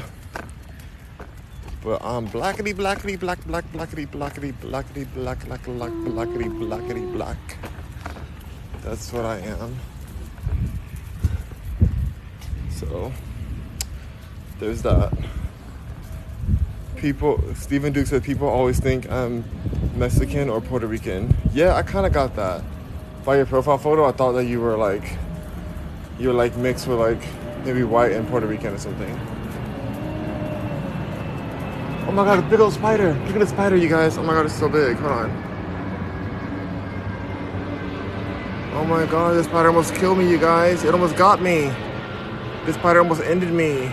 But 1.85 2.03
um, 2.05 2.27
I'm 2.27 2.33
blackety 2.33 2.75
blackety 2.75 3.17
black 3.17 3.45
black 3.47 3.65
blackety 3.73 4.09
blackety 4.09 4.53
blackety 4.55 5.07
black 5.15 5.45
black 5.45 5.65
black 5.65 5.93
blackety 5.93 6.51
blackety 6.51 7.13
black. 7.13 7.39
That's 8.83 9.13
what 9.13 9.25
I 9.25 9.39
am. 9.39 9.77
So 12.71 13.13
there's 14.59 14.83
that 14.83 15.13
people, 16.97 17.43
Stephen 17.55 17.93
Duke 17.93 18.07
said 18.07 18.23
people 18.25 18.49
always 18.49 18.81
think 18.81 19.11
I'm 19.11 19.45
Mexican 19.97 20.49
or 20.49 20.61
Puerto 20.61 20.87
Rican. 20.87 21.35
Yeah, 21.53 21.75
I 21.75 21.83
kind 21.83 22.07
of 22.07 22.13
got 22.13 22.37
that. 22.37 22.63
By 23.25 23.37
your 23.37 23.47
profile 23.47 23.79
photo, 23.79 24.07
I 24.07 24.13
thought 24.13 24.33
that 24.33 24.45
you 24.45 24.61
were 24.61 24.77
like, 24.77 25.17
you're 26.19 26.33
like 26.33 26.57
mixed 26.57 26.87
with 26.87 26.99
like 26.99 27.21
maybe 27.65 27.83
white 27.83 28.13
and 28.13 28.27
Puerto 28.29 28.47
Rican 28.47 28.75
or 28.75 28.79
something. 28.79 29.11
Oh 32.07 32.13
my 32.13 32.25
god, 32.25 32.39
a 32.39 32.43
big 32.43 32.61
old 32.61 32.73
spider. 32.73 33.13
Look 33.27 33.35
at 33.35 33.41
the 33.41 33.47
spider, 33.47 33.77
you 33.77 33.89
guys. 33.89 34.17
Oh 34.17 34.23
my 34.23 34.33
god, 34.33 34.47
it's 34.47 34.55
so 34.55 34.69
big. 34.69 34.97
Hold 34.97 35.13
on. 35.13 35.31
Oh 38.75 38.85
my 38.85 39.07
god, 39.07 39.35
this 39.35 39.47
spider 39.47 39.69
almost 39.69 39.95
killed 39.95 40.19
me, 40.19 40.31
you 40.31 40.39
guys. 40.39 40.85
It 40.85 40.95
almost 40.95 41.17
got 41.17 41.43
me. 41.43 41.73
This 42.65 42.77
spider 42.77 43.01
almost 43.01 43.23
ended 43.23 43.53
me. 43.53 43.93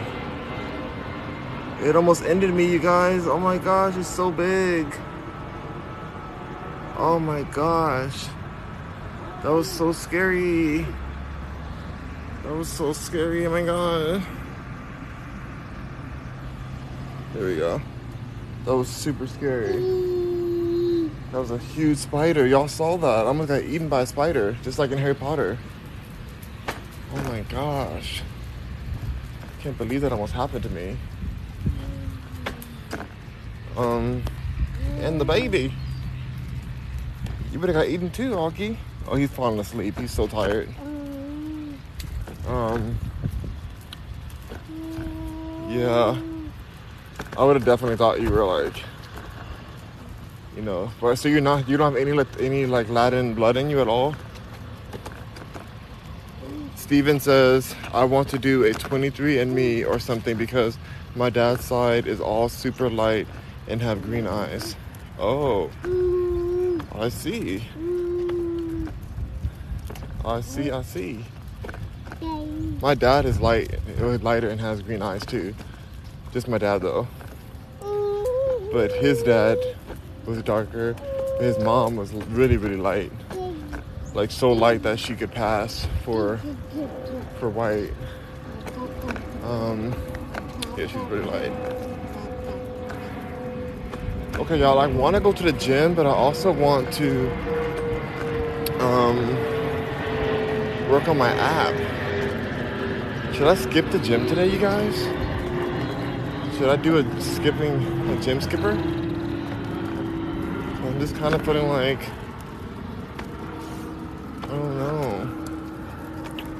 It 1.83 1.97
almost 1.97 2.23
ended 2.23 2.53
me, 2.53 2.71
you 2.71 2.79
guys. 2.79 3.27
Oh 3.27 3.37
my 3.37 3.57
gosh, 3.57 3.97
it's 3.97 4.07
so 4.07 4.31
big. 4.31 4.87
Oh 6.97 7.19
my 7.19 7.43
gosh. 7.43 8.27
That 9.43 9.51
was 9.51 9.69
so 9.69 9.91
scary. 9.91 10.85
That 12.43 12.53
was 12.53 12.69
so 12.69 12.93
scary. 12.93 13.45
Oh 13.45 13.51
my 13.51 13.63
god. 13.63 14.23
There 17.33 17.47
we 17.47 17.57
go. 17.57 17.81
That 18.63 18.75
was 18.77 18.87
super 18.87 19.27
scary. 19.27 19.73
That 21.33 21.39
was 21.39 21.51
a 21.51 21.57
huge 21.57 21.97
spider. 21.97 22.47
Y'all 22.47 22.69
saw 22.69 22.95
that. 22.95 23.25
I 23.25 23.27
almost 23.27 23.49
got 23.49 23.61
eaten 23.63 23.89
by 23.89 24.03
a 24.03 24.05
spider, 24.05 24.55
just 24.63 24.79
like 24.79 24.91
in 24.91 24.97
Harry 24.99 25.15
Potter. 25.15 25.57
Oh 27.13 27.23
my 27.23 27.41
gosh. 27.41 28.21
I 29.41 29.61
can't 29.61 29.77
believe 29.77 29.99
that 29.99 30.13
almost 30.13 30.31
happened 30.31 30.63
to 30.63 30.69
me. 30.69 30.95
Um, 33.75 34.23
and 34.99 35.19
the 35.19 35.25
baby. 35.25 35.73
You 37.51 37.59
better 37.59 37.73
got 37.73 37.87
eaten 37.87 38.09
too, 38.11 38.31
Augie. 38.31 38.77
Oh, 39.07 39.15
he's 39.15 39.31
falling 39.31 39.59
asleep. 39.59 39.97
He's 39.97 40.11
so 40.11 40.27
tired. 40.27 40.69
Um, 42.47 42.97
yeah. 45.69 46.19
I 47.37 47.43
would 47.43 47.55
have 47.55 47.65
definitely 47.65 47.97
thought 47.97 48.21
you 48.21 48.29
were 48.29 48.45
like, 48.45 48.83
you 50.55 50.61
know, 50.61 50.91
but 51.01 51.15
so 51.15 51.29
you're 51.29 51.41
not, 51.41 51.67
you 51.67 51.77
don't 51.77 51.93
have 51.93 52.07
any 52.07 52.25
any 52.39 52.65
like 52.65 52.89
Latin 52.89 53.33
blood 53.33 53.57
in 53.57 53.69
you 53.69 53.81
at 53.81 53.87
all. 53.87 54.15
Steven 56.75 57.19
says, 57.19 57.75
I 57.91 58.03
want 58.03 58.27
to 58.29 58.37
do 58.37 58.65
a 58.65 58.71
23andMe 58.71 59.87
or 59.87 59.99
something 59.99 60.37
because 60.37 60.77
my 61.15 61.29
dad's 61.29 61.65
side 61.65 62.07
is 62.07 62.19
all 62.19 62.49
super 62.49 62.89
light 62.89 63.27
and 63.67 63.81
have 63.81 64.01
green 64.01 64.27
eyes. 64.27 64.75
Oh, 65.19 65.69
I 66.93 67.09
see. 67.09 67.63
I 70.25 70.41
see, 70.41 70.71
I 70.71 70.81
see. 70.81 71.25
My 72.81 72.95
dad 72.95 73.25
is 73.25 73.39
light, 73.39 73.71
lighter 74.21 74.49
and 74.49 74.59
has 74.59 74.81
green 74.81 75.01
eyes 75.01 75.25
too. 75.25 75.53
Just 76.31 76.47
my 76.47 76.57
dad 76.57 76.81
though. 76.81 77.07
But 78.71 78.91
his 78.91 79.21
dad 79.23 79.57
was 80.25 80.41
darker. 80.41 80.95
His 81.39 81.57
mom 81.59 81.95
was 81.95 82.11
really, 82.13 82.57
really 82.57 82.77
light. 82.77 83.11
Like 84.13 84.31
so 84.31 84.51
light 84.51 84.83
that 84.83 84.99
she 84.99 85.15
could 85.15 85.31
pass 85.31 85.87
for 86.03 86.39
for 87.39 87.49
white. 87.49 87.93
Um, 89.43 89.93
yeah, 90.77 90.87
she's 90.87 91.01
pretty 91.03 91.25
light. 91.25 91.92
Okay, 94.35 94.57
y'all, 94.59 94.79
I 94.79 94.87
want 94.87 95.15
to 95.15 95.19
go 95.19 95.31
to 95.31 95.43
the 95.43 95.51
gym, 95.51 95.93
but 95.93 96.07
I 96.07 96.09
also 96.09 96.51
want 96.51 96.91
to 96.93 97.31
um, 98.79 99.29
work 100.89 101.07
on 101.07 101.19
my 101.19 101.29
app. 101.29 101.75
Should 103.35 103.47
I 103.47 103.53
skip 103.53 103.91
the 103.91 103.99
gym 103.99 104.25
today, 104.25 104.49
you 104.49 104.57
guys? 104.57 104.97
Should 106.57 106.67
I 106.67 106.77
do 106.77 106.97
a 106.97 107.21
skipping, 107.21 108.09
a 108.09 108.19
gym 108.21 108.41
skipper? 108.41 108.71
I'm 110.81 110.99
just 110.99 111.15
kind 111.17 111.35
of 111.35 111.45
feeling 111.45 111.69
like, 111.69 111.99
I 114.41 114.47
don't 114.47 114.79
know. 114.79 115.29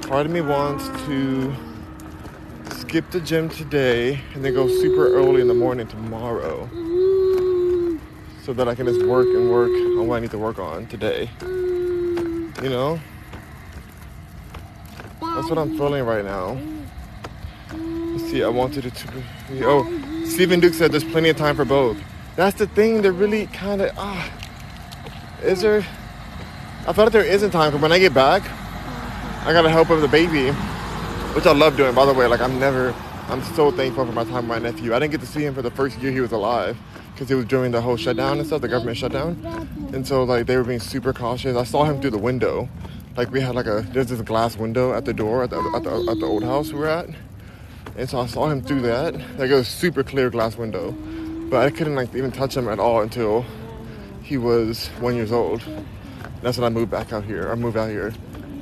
Part 0.06 0.26
of 0.26 0.32
me 0.32 0.42
wants 0.42 0.86
to 1.06 1.52
skip 2.70 3.10
the 3.10 3.20
gym 3.20 3.48
today 3.48 4.20
and 4.32 4.44
then 4.44 4.54
go 4.54 4.68
super 4.68 5.12
early 5.12 5.40
in 5.40 5.48
the 5.48 5.54
morning 5.54 5.88
tomorrow 5.88 6.70
so 8.44 8.52
that 8.52 8.68
I 8.68 8.74
can 8.74 8.86
just 8.86 9.02
work 9.06 9.26
and 9.26 9.50
work 9.50 9.70
on 9.70 10.06
what 10.06 10.16
I 10.16 10.20
need 10.20 10.30
to 10.32 10.38
work 10.38 10.58
on 10.58 10.86
today. 10.86 11.30
You 11.40 12.68
know? 12.68 13.00
That's 15.20 15.48
what 15.48 15.58
I'm 15.58 15.78
feeling 15.78 16.04
right 16.04 16.24
now. 16.24 16.58
Let's 17.72 18.30
see, 18.30 18.44
I 18.44 18.48
wanted 18.48 18.84
it 18.84 18.94
to 18.96 19.12
be. 19.12 19.24
Oh, 19.62 19.84
Stephen 20.26 20.60
Duke 20.60 20.74
said 20.74 20.92
there's 20.92 21.04
plenty 21.04 21.30
of 21.30 21.38
time 21.38 21.56
for 21.56 21.64
both. 21.64 21.96
That's 22.36 22.58
the 22.58 22.66
thing. 22.66 23.00
They're 23.00 23.12
really 23.12 23.46
kind 23.46 23.80
of 23.80 23.92
ah. 23.96 24.30
Is 25.42 25.62
there? 25.62 25.78
I 26.86 26.92
thought 26.92 27.10
there 27.12 27.24
isn't 27.24 27.50
time, 27.50 27.72
but 27.72 27.80
when 27.80 27.92
I 27.92 27.98
get 27.98 28.12
back, 28.12 28.42
I 29.46 29.52
gotta 29.52 29.70
help 29.70 29.88
with 29.88 30.02
the 30.02 30.08
baby, 30.08 30.50
which 31.34 31.46
I 31.46 31.52
love 31.52 31.76
doing. 31.76 31.94
By 31.94 32.04
the 32.04 32.12
way, 32.12 32.26
like 32.26 32.40
I'm 32.40 32.58
never. 32.60 32.94
I'm 33.28 33.42
so 33.42 33.70
thankful 33.70 34.04
for 34.04 34.12
my 34.12 34.24
time 34.24 34.48
with 34.48 34.48
my 34.48 34.58
nephew. 34.58 34.94
I 34.94 34.98
didn't 34.98 35.12
get 35.12 35.20
to 35.20 35.26
see 35.26 35.44
him 35.44 35.54
for 35.54 35.62
the 35.62 35.70
first 35.70 35.98
year 35.98 36.12
he 36.12 36.20
was 36.20 36.32
alive 36.32 36.76
because 37.14 37.30
it 37.30 37.36
was 37.36 37.44
during 37.44 37.70
the 37.70 37.80
whole 37.80 37.96
shutdown 37.96 38.38
and 38.38 38.46
stuff, 38.46 38.60
the 38.60 38.68
government 38.68 38.98
shutdown. 38.98 39.38
And 39.92 40.06
so 40.06 40.24
like 40.24 40.46
they 40.46 40.56
were 40.56 40.64
being 40.64 40.80
super 40.80 41.12
cautious. 41.12 41.56
I 41.56 41.62
saw 41.62 41.84
him 41.84 42.00
through 42.00 42.10
the 42.10 42.18
window. 42.18 42.68
Like 43.16 43.30
we 43.30 43.40
had 43.40 43.54
like 43.54 43.66
a 43.66 43.86
there's 43.92 44.08
this 44.08 44.20
glass 44.22 44.56
window 44.56 44.92
at 44.92 45.04
the 45.04 45.14
door 45.14 45.44
at 45.44 45.50
the 45.50 45.60
at 45.76 45.84
the, 45.84 46.10
at 46.10 46.18
the 46.18 46.26
old 46.26 46.42
house 46.42 46.72
we 46.72 46.80
were 46.80 46.88
at. 46.88 47.08
And 47.96 48.10
so 48.10 48.18
I 48.18 48.26
saw 48.26 48.50
him 48.50 48.62
through 48.62 48.82
that. 48.82 49.14
Like 49.38 49.50
it 49.50 49.54
was 49.54 49.68
super 49.68 50.02
clear 50.02 50.28
glass 50.28 50.56
window. 50.56 50.90
But 51.50 51.64
I 51.64 51.70
couldn't 51.70 51.94
like 51.94 52.12
even 52.16 52.32
touch 52.32 52.56
him 52.56 52.68
at 52.68 52.80
all 52.80 53.02
until 53.02 53.44
he 54.22 54.36
was 54.36 54.88
one 54.98 55.14
years 55.14 55.30
old. 55.30 55.62
That's 56.42 56.58
when 56.58 56.64
I 56.64 56.68
moved 56.68 56.90
back 56.90 57.12
out 57.12 57.24
here. 57.24 57.50
I 57.50 57.54
moved 57.54 57.76
out 57.76 57.90
here. 57.90 58.12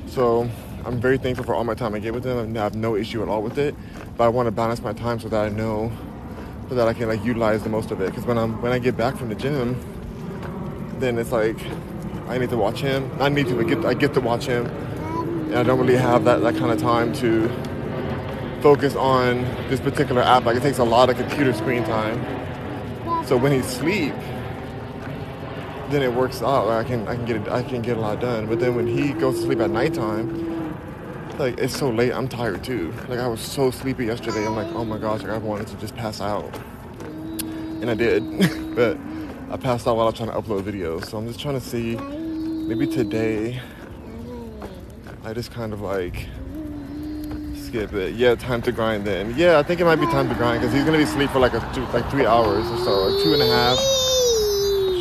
So 0.07 0.47
I'm 0.85 1.01
very 1.01 1.17
thankful 1.17 1.43
for 1.43 1.55
all 1.55 1.63
my 1.63 1.73
time 1.73 1.95
I 1.95 1.99
get 1.99 2.13
with 2.13 2.23
him. 2.23 2.55
I 2.55 2.59
have 2.59 2.75
no 2.75 2.95
issue 2.95 3.23
at 3.23 3.29
all 3.29 3.41
with 3.41 3.57
it. 3.57 3.73
But 4.15 4.25
I 4.25 4.27
want 4.27 4.45
to 4.45 4.51
balance 4.51 4.81
my 4.81 4.93
time 4.93 5.19
so 5.19 5.27
that 5.29 5.45
I 5.45 5.49
know 5.49 5.91
so 6.69 6.75
that 6.75 6.87
I 6.87 6.93
can 6.93 7.07
like 7.07 7.23
utilize 7.23 7.63
the 7.63 7.69
most 7.69 7.91
of 7.91 8.01
it. 8.01 8.07
Because 8.09 8.25
when 8.25 8.37
I'm 8.37 8.61
when 8.61 8.71
I 8.71 8.79
get 8.79 8.97
back 8.97 9.17
from 9.17 9.29
the 9.29 9.35
gym, 9.35 9.75
then 10.99 11.17
it's 11.17 11.31
like 11.31 11.57
I 12.27 12.37
need 12.37 12.49
to 12.49 12.57
watch 12.57 12.79
him. 12.79 13.09
I 13.19 13.29
need 13.29 13.47
to 13.47 13.63
get 13.63 13.85
I 13.85 13.93
get 13.93 14.13
to 14.13 14.21
watch 14.21 14.45
him, 14.45 14.65
and 14.65 15.55
I 15.55 15.63
don't 15.63 15.79
really 15.79 15.97
have 15.97 16.23
that 16.25 16.41
that 16.41 16.55
kind 16.55 16.71
of 16.71 16.79
time 16.79 17.13
to 17.13 17.49
focus 18.61 18.95
on 18.95 19.43
this 19.69 19.79
particular 19.79 20.21
app. 20.21 20.45
Like 20.45 20.55
it 20.55 20.63
takes 20.63 20.79
a 20.79 20.83
lot 20.83 21.09
of 21.09 21.17
computer 21.17 21.53
screen 21.53 21.83
time. 21.83 22.17
So 23.25 23.37
when 23.37 23.51
he's 23.51 23.65
asleep, 23.65 24.13
then 25.89 26.01
it 26.01 26.13
works 26.13 26.41
out. 26.41 26.67
Like 26.67 26.85
I 26.85 26.89
can 26.89 27.07
I 27.07 27.15
can 27.15 27.25
get 27.25 27.35
it, 27.35 27.47
I 27.49 27.63
can 27.63 27.81
get 27.81 27.97
a 27.97 27.99
lot 27.99 28.19
done. 28.21 28.47
But 28.47 28.59
then 28.59 28.75
when 28.75 28.87
he 28.87 29.13
goes 29.13 29.35
to 29.39 29.41
sleep 29.43 29.59
at 29.59 29.69
nighttime, 29.69 30.52
like 31.39 31.57
it's 31.57 31.77
so 31.77 31.89
late. 31.89 32.13
I'm 32.13 32.27
tired 32.27 32.63
too. 32.63 32.93
Like 33.07 33.19
I 33.19 33.27
was 33.27 33.41
so 33.41 33.71
sleepy 33.71 34.05
yesterday. 34.05 34.45
I'm 34.45 34.55
like, 34.55 34.73
oh 34.75 34.85
my 34.85 34.97
gosh, 34.97 35.21
like 35.21 35.31
I 35.31 35.37
wanted 35.37 35.67
to 35.67 35.75
just 35.77 35.95
pass 35.95 36.21
out, 36.21 36.55
and 37.81 37.89
I 37.89 37.93
did, 37.93 38.75
but 38.75 38.97
I 39.49 39.57
passed 39.57 39.87
out 39.87 39.95
while 39.95 40.07
I 40.07 40.09
was 40.09 40.15
trying 40.15 40.31
to 40.31 40.35
upload 40.35 40.63
videos. 40.63 41.05
So 41.05 41.17
I'm 41.17 41.27
just 41.27 41.39
trying 41.39 41.59
to 41.59 41.65
see, 41.65 41.95
maybe 41.95 42.87
today, 42.87 43.59
I 45.23 45.33
just 45.33 45.51
kind 45.51 45.73
of 45.73 45.81
like 45.81 46.27
skip 47.55 47.93
it. 47.93 48.15
Yeah, 48.15 48.35
time 48.35 48.61
to 48.63 48.71
grind 48.71 49.05
then. 49.05 49.33
Yeah, 49.37 49.57
I 49.57 49.63
think 49.63 49.79
it 49.79 49.85
might 49.85 49.95
be 49.95 50.05
time 50.07 50.29
to 50.29 50.35
grind 50.35 50.61
because 50.61 50.73
he's 50.73 50.83
gonna 50.83 50.97
be 50.97 51.03
asleep 51.03 51.29
for 51.31 51.39
like 51.39 51.53
a 51.53 51.71
two, 51.73 51.85
like 51.87 52.09
three 52.09 52.25
hours 52.25 52.65
or 52.67 52.77
so, 52.77 53.07
like 53.07 53.23
two 53.23 53.33
and 53.33 53.41
a 53.41 53.47
half. 53.47 53.77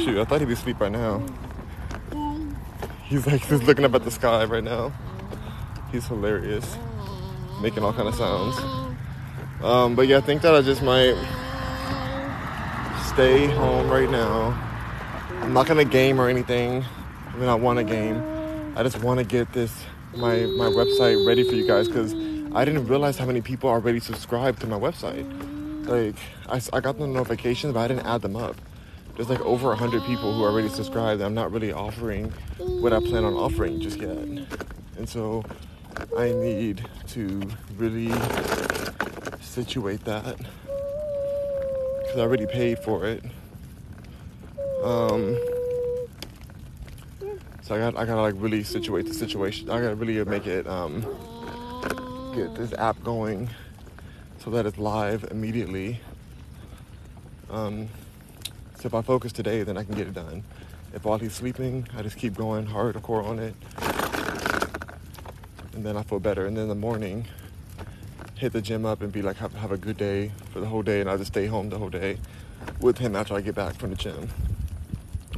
Shoot, 0.05 0.21
I 0.21 0.25
thought 0.25 0.41
he'd 0.41 0.47
be 0.47 0.55
asleep 0.55 0.81
right 0.81 0.91
now. 0.91 1.23
He's 3.05 3.27
like 3.27 3.45
he's 3.45 3.63
looking 3.63 3.85
up 3.85 3.95
at 3.95 4.05
the 4.05 4.11
sky 4.11 4.45
right 4.47 4.65
now. 4.65 4.93
He's 5.93 6.07
hilarious, 6.07 6.79
making 7.61 7.85
all 7.85 7.93
kind 7.93 8.09
of 8.09 8.15
sounds. 8.15 8.59
Um, 9.63 9.95
but 9.95 10.09
yeah, 10.09 10.19
I 10.19 10.21
think 10.23 10.41
that 10.41 10.55
I 10.55 10.63
just 10.63 10.83
might 10.83 11.15
stay 13.13 13.47
home 13.47 13.91
right 13.91 14.09
now. 14.09 14.59
I'm 15.43 15.53
not 15.53 15.67
gonna 15.67 15.85
game 15.85 16.19
or 16.19 16.31
anything. 16.31 16.83
I 17.29 17.37
mean, 17.37 17.49
I 17.49 17.55
want 17.55 17.79
to 17.79 17.85
game. 17.85 18.23
I 18.75 18.83
just 18.83 19.01
want 19.03 19.19
to 19.21 19.25
get 19.25 19.53
this 19.53 19.85
my 20.17 20.47
my 20.57 20.67
website 20.67 21.27
ready 21.27 21.47
for 21.47 21.55
you 21.55 21.67
guys 21.67 21.89
because 21.89 22.15
I 22.55 22.65
didn't 22.65 22.87
realize 22.87 23.19
how 23.19 23.27
many 23.27 23.43
people 23.43 23.69
already 23.69 24.01
subscribed 24.01 24.61
to 24.63 24.67
my 24.67 24.79
website. 24.79 25.27
Like 25.87 26.17
I, 26.49 26.61
I 26.75 26.81
got 26.81 26.99
the 26.99 27.07
notifications, 27.07 27.75
but 27.75 27.81
I 27.81 27.89
didn't 27.89 28.07
add 28.07 28.23
them 28.23 28.37
up. 28.37 28.57
There's 29.17 29.29
like 29.29 29.41
over 29.43 29.69
100 29.69 30.05
people 30.05 30.33
who 30.35 30.43
already 30.43 30.71
subscribed. 30.71 31.21
I'm 31.21 31.35
not 31.35 31.53
really 31.53 31.71
offering 31.71 32.31
what 32.57 32.95
I 32.95 33.01
plan 33.01 33.25
on 33.25 33.35
offering 33.35 33.79
just 33.79 33.99
yet. 33.99 34.17
And 34.97 35.07
so 35.07 35.45
I 36.17 36.33
need 36.33 36.87
to 37.09 37.43
really 37.77 38.13
situate 39.41 40.05
that 40.05 40.37
because 40.37 42.17
I 42.17 42.21
already 42.21 42.47
paid 42.47 42.79
for 42.79 43.07
it. 43.07 43.25
Um, 44.83 45.39
so 47.63 47.75
I 47.75 47.79
got 47.79 47.97
I 47.97 48.05
gotta 48.05 48.21
like 48.21 48.35
really 48.37 48.63
situate 48.63 49.07
the 49.07 49.15
situation. 49.15 49.71
I 49.71 49.81
gotta 49.81 49.95
really 49.95 50.23
make 50.25 50.47
it 50.47 50.67
um, 50.67 51.01
get 52.35 52.55
this 52.55 52.73
app 52.75 53.03
going 53.03 53.49
so 54.39 54.51
that 54.51 54.67
it's 54.67 54.79
live 54.79 55.25
immediately. 55.31 56.01
Um, 57.51 57.89
so 58.75 58.87
if 58.87 58.95
I 58.95 59.03
focus 59.03 59.33
today, 59.33 59.63
then 59.63 59.77
I 59.77 59.85
can 59.85 59.95
get 59.95 60.09
it 60.09 60.15
done. 60.15 60.43
If 60.93 61.05
while 61.05 61.19
he's 61.19 61.35
sleeping, 61.35 61.87
I 61.97 62.03
just 62.03 62.17
keep 62.17 62.35
going 62.35 62.67
hard, 62.67 62.97
hardcore 62.97 63.25
on 63.25 63.39
it 63.39 63.55
and 65.83 65.89
then 65.89 65.97
I 65.97 66.05
feel 66.05 66.21
better. 66.21 66.47
And 66.47 66.57
then 66.57 66.63
in 66.63 66.69
the 66.69 66.77
morning, 66.77 67.27
hit 68.37 68.53
the 68.53 68.63
gym 68.63 68.87
up 68.87 69.03
and 69.03 69.11
be 69.11 69.21
like, 69.21 69.39
have, 69.39 69.53
have 69.55 69.73
a 69.73 69.77
good 69.77 69.97
day 69.97 70.31
for 70.53 70.61
the 70.61 70.67
whole 70.67 70.85
day, 70.85 71.01
and 71.01 71.11
I'll 71.11 71.19
just 71.19 71.33
stay 71.33 71.47
home 71.47 71.71
the 71.71 71.79
whole 71.79 71.91
day 71.91 72.19
with 72.81 72.99
him 72.99 73.17
after 73.17 73.35
I 73.35 73.41
get 73.41 73.57
back 73.57 73.75
from 73.75 73.91
the 73.91 73.97
gym, 73.97 74.29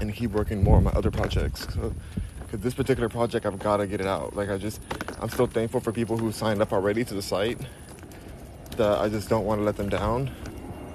and 0.03 0.15
keep 0.15 0.33
working 0.33 0.63
more 0.63 0.77
on 0.77 0.85
my 0.85 0.91
other 0.91 1.11
projects. 1.11 1.67
So, 1.73 1.95
because 2.41 2.61
this 2.61 2.75
particular 2.75 3.09
project, 3.09 3.47
I've 3.47 3.59
got 3.59 3.79
to 3.79 3.87
get 3.87 4.03
it 4.03 4.07
out. 4.07 4.37
Like 4.37 4.51
I 4.51 4.59
just, 4.59 4.83
I'm 5.19 5.31
still 5.31 5.47
thankful 5.47 5.81
for 5.81 5.93
people 5.93 6.19
who 6.19 6.31
signed 6.31 6.61
up 6.61 6.75
already 6.75 7.07
to 7.07 7.15
the 7.15 7.23
site. 7.23 7.59
That 8.77 8.99
I 8.99 9.09
just 9.09 9.31
don't 9.31 9.47
want 9.47 9.63
to 9.63 9.65
let 9.65 9.79
them 9.79 9.89
down, 9.89 10.31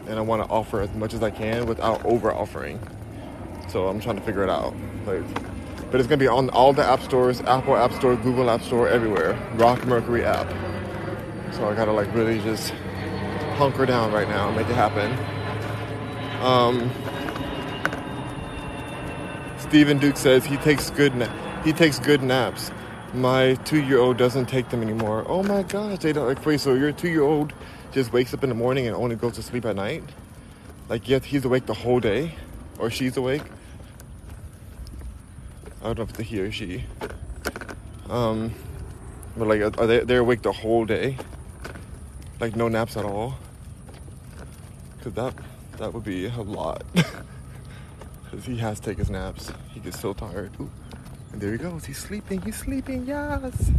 and 0.07 0.19
I 0.19 0.21
want 0.21 0.43
to 0.43 0.49
offer 0.49 0.81
as 0.81 0.93
much 0.93 1.15
as 1.15 1.23
I 1.23 1.31
can 1.31 1.65
without 1.65 2.05
over 2.05 2.31
offering. 2.31 2.79
So 3.67 3.87
I'm 3.87 3.99
trying 3.99 4.17
to 4.17 4.21
figure 4.21 4.43
it 4.43 4.49
out. 4.51 4.75
Like 5.07 5.23
but 5.91 5.99
it's 5.99 6.07
gonna 6.07 6.17
be 6.17 6.27
on 6.27 6.49
all 6.49 6.73
the 6.73 6.83
app 6.83 7.01
stores, 7.01 7.41
Apple 7.41 7.75
App 7.75 7.93
Store, 7.93 8.15
Google 8.15 8.49
App 8.49 8.61
Store, 8.61 8.87
everywhere. 8.87 9.37
Rock 9.55 9.85
Mercury 9.85 10.23
app. 10.23 10.47
So 11.53 11.67
I 11.67 11.75
gotta 11.75 11.91
like 11.91 12.13
really 12.13 12.39
just 12.39 12.71
hunker 13.57 13.85
down 13.85 14.11
right 14.11 14.27
now 14.27 14.47
and 14.47 14.57
make 14.57 14.69
it 14.69 14.75
happen. 14.75 15.11
Um, 16.41 16.89
Stephen 19.57 19.97
Duke 19.97 20.17
says 20.17 20.45
he 20.45 20.57
takes 20.57 20.89
good 20.89 21.15
na- 21.15 21.63
he 21.63 21.73
takes 21.73 21.99
good 21.99 22.23
naps. 22.23 22.71
My 23.13 23.55
two-year-old 23.65 24.17
doesn't 24.17 24.45
take 24.45 24.69
them 24.69 24.81
anymore. 24.81 25.25
Oh 25.27 25.43
my 25.43 25.63
gosh, 25.63 25.99
they 25.99 26.13
don't 26.13 26.27
like. 26.27 26.45
Wait, 26.45 26.59
so 26.59 26.75
your 26.75 26.91
two-year-old 26.91 27.53
just 27.91 28.13
wakes 28.13 28.33
up 28.33 28.43
in 28.43 28.49
the 28.49 28.55
morning 28.55 28.87
and 28.87 28.95
only 28.95 29.15
goes 29.15 29.33
to 29.33 29.43
sleep 29.43 29.65
at 29.65 29.75
night? 29.75 30.03
Like, 30.87 31.09
yet 31.09 31.25
he's 31.25 31.43
awake 31.43 31.65
the 31.65 31.73
whole 31.73 31.99
day, 31.99 32.35
or 32.77 32.89
she's 32.89 33.17
awake. 33.17 33.41
Know 35.81 35.91
if 35.91 36.19
it's 36.19 36.29
he 36.29 36.39
or 36.39 36.51
she. 36.51 36.83
Um, 38.09 38.53
but 39.37 39.47
like, 39.47 39.61
are 39.61 39.87
they 39.87 39.99
they're 40.01 40.19
awake 40.19 40.41
the 40.41 40.51
whole 40.51 40.85
day? 40.85 41.17
Like 42.39 42.55
no 42.55 42.67
naps 42.67 42.97
at 42.97 43.05
all? 43.05 43.35
Cause 45.01 45.13
that 45.13 45.33
that 45.77 45.93
would 45.93 46.03
be 46.03 46.25
a 46.25 46.41
lot. 46.41 46.83
Cause 48.31 48.45
he 48.45 48.57
has 48.57 48.79
to 48.79 48.85
take 48.89 48.97
his 48.97 49.09
naps. 49.09 49.51
He 49.69 49.79
gets 49.79 49.99
so 49.99 50.13
tired. 50.13 50.51
Ooh. 50.59 50.69
And 51.31 51.41
there 51.41 51.51
he 51.51 51.57
goes. 51.57 51.85
He's 51.85 51.97
sleeping. 51.97 52.41
He's 52.41 52.57
sleeping. 52.57 53.05
Yes. 53.05 53.71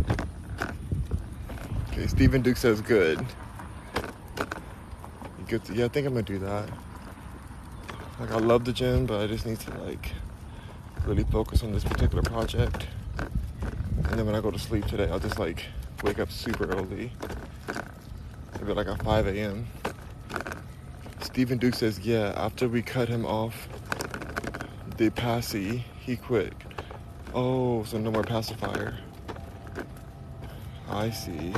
Okay. 1.92 2.06
Stephen 2.06 2.42
Duke 2.42 2.56
says 2.56 2.80
good. 2.80 3.24
Good. 5.48 5.62
Yeah, 5.72 5.84
I 5.84 5.88
think 5.88 6.06
I'm 6.06 6.14
gonna 6.14 6.22
do 6.22 6.38
that. 6.38 6.68
Like 8.18 8.30
I 8.30 8.38
love 8.38 8.64
the 8.64 8.72
gym, 8.72 9.06
but 9.06 9.20
I 9.20 9.26
just 9.26 9.46
need 9.46 9.60
to 9.60 9.70
like 9.82 10.12
really 11.06 11.24
focus 11.24 11.62
on 11.62 11.72
this 11.72 11.84
particular 11.84 12.22
project. 12.22 12.86
And 14.08 14.18
then 14.18 14.26
when 14.26 14.34
I 14.34 14.40
go 14.40 14.50
to 14.50 14.58
sleep 14.58 14.86
today, 14.86 15.08
I'll 15.10 15.20
just 15.20 15.38
like 15.38 15.64
wake 16.02 16.18
up 16.18 16.30
super 16.30 16.64
early. 16.72 17.12
Maybe 18.58 18.72
like 18.72 18.88
at 18.88 19.02
5 19.02 19.26
a.m. 19.28 19.66
Stephen 21.22 21.58
Duke 21.58 21.74
says, 21.74 22.00
yeah, 22.00 22.32
after 22.36 22.68
we 22.68 22.82
cut 22.82 23.08
him 23.08 23.24
off 23.24 23.68
the 24.96 25.10
passy, 25.10 25.84
he 26.00 26.16
quit. 26.16 26.52
Oh, 27.32 27.84
so 27.84 27.98
no 27.98 28.10
more 28.10 28.24
pacifier. 28.24 28.98
I 30.88 31.10
see. 31.10 31.54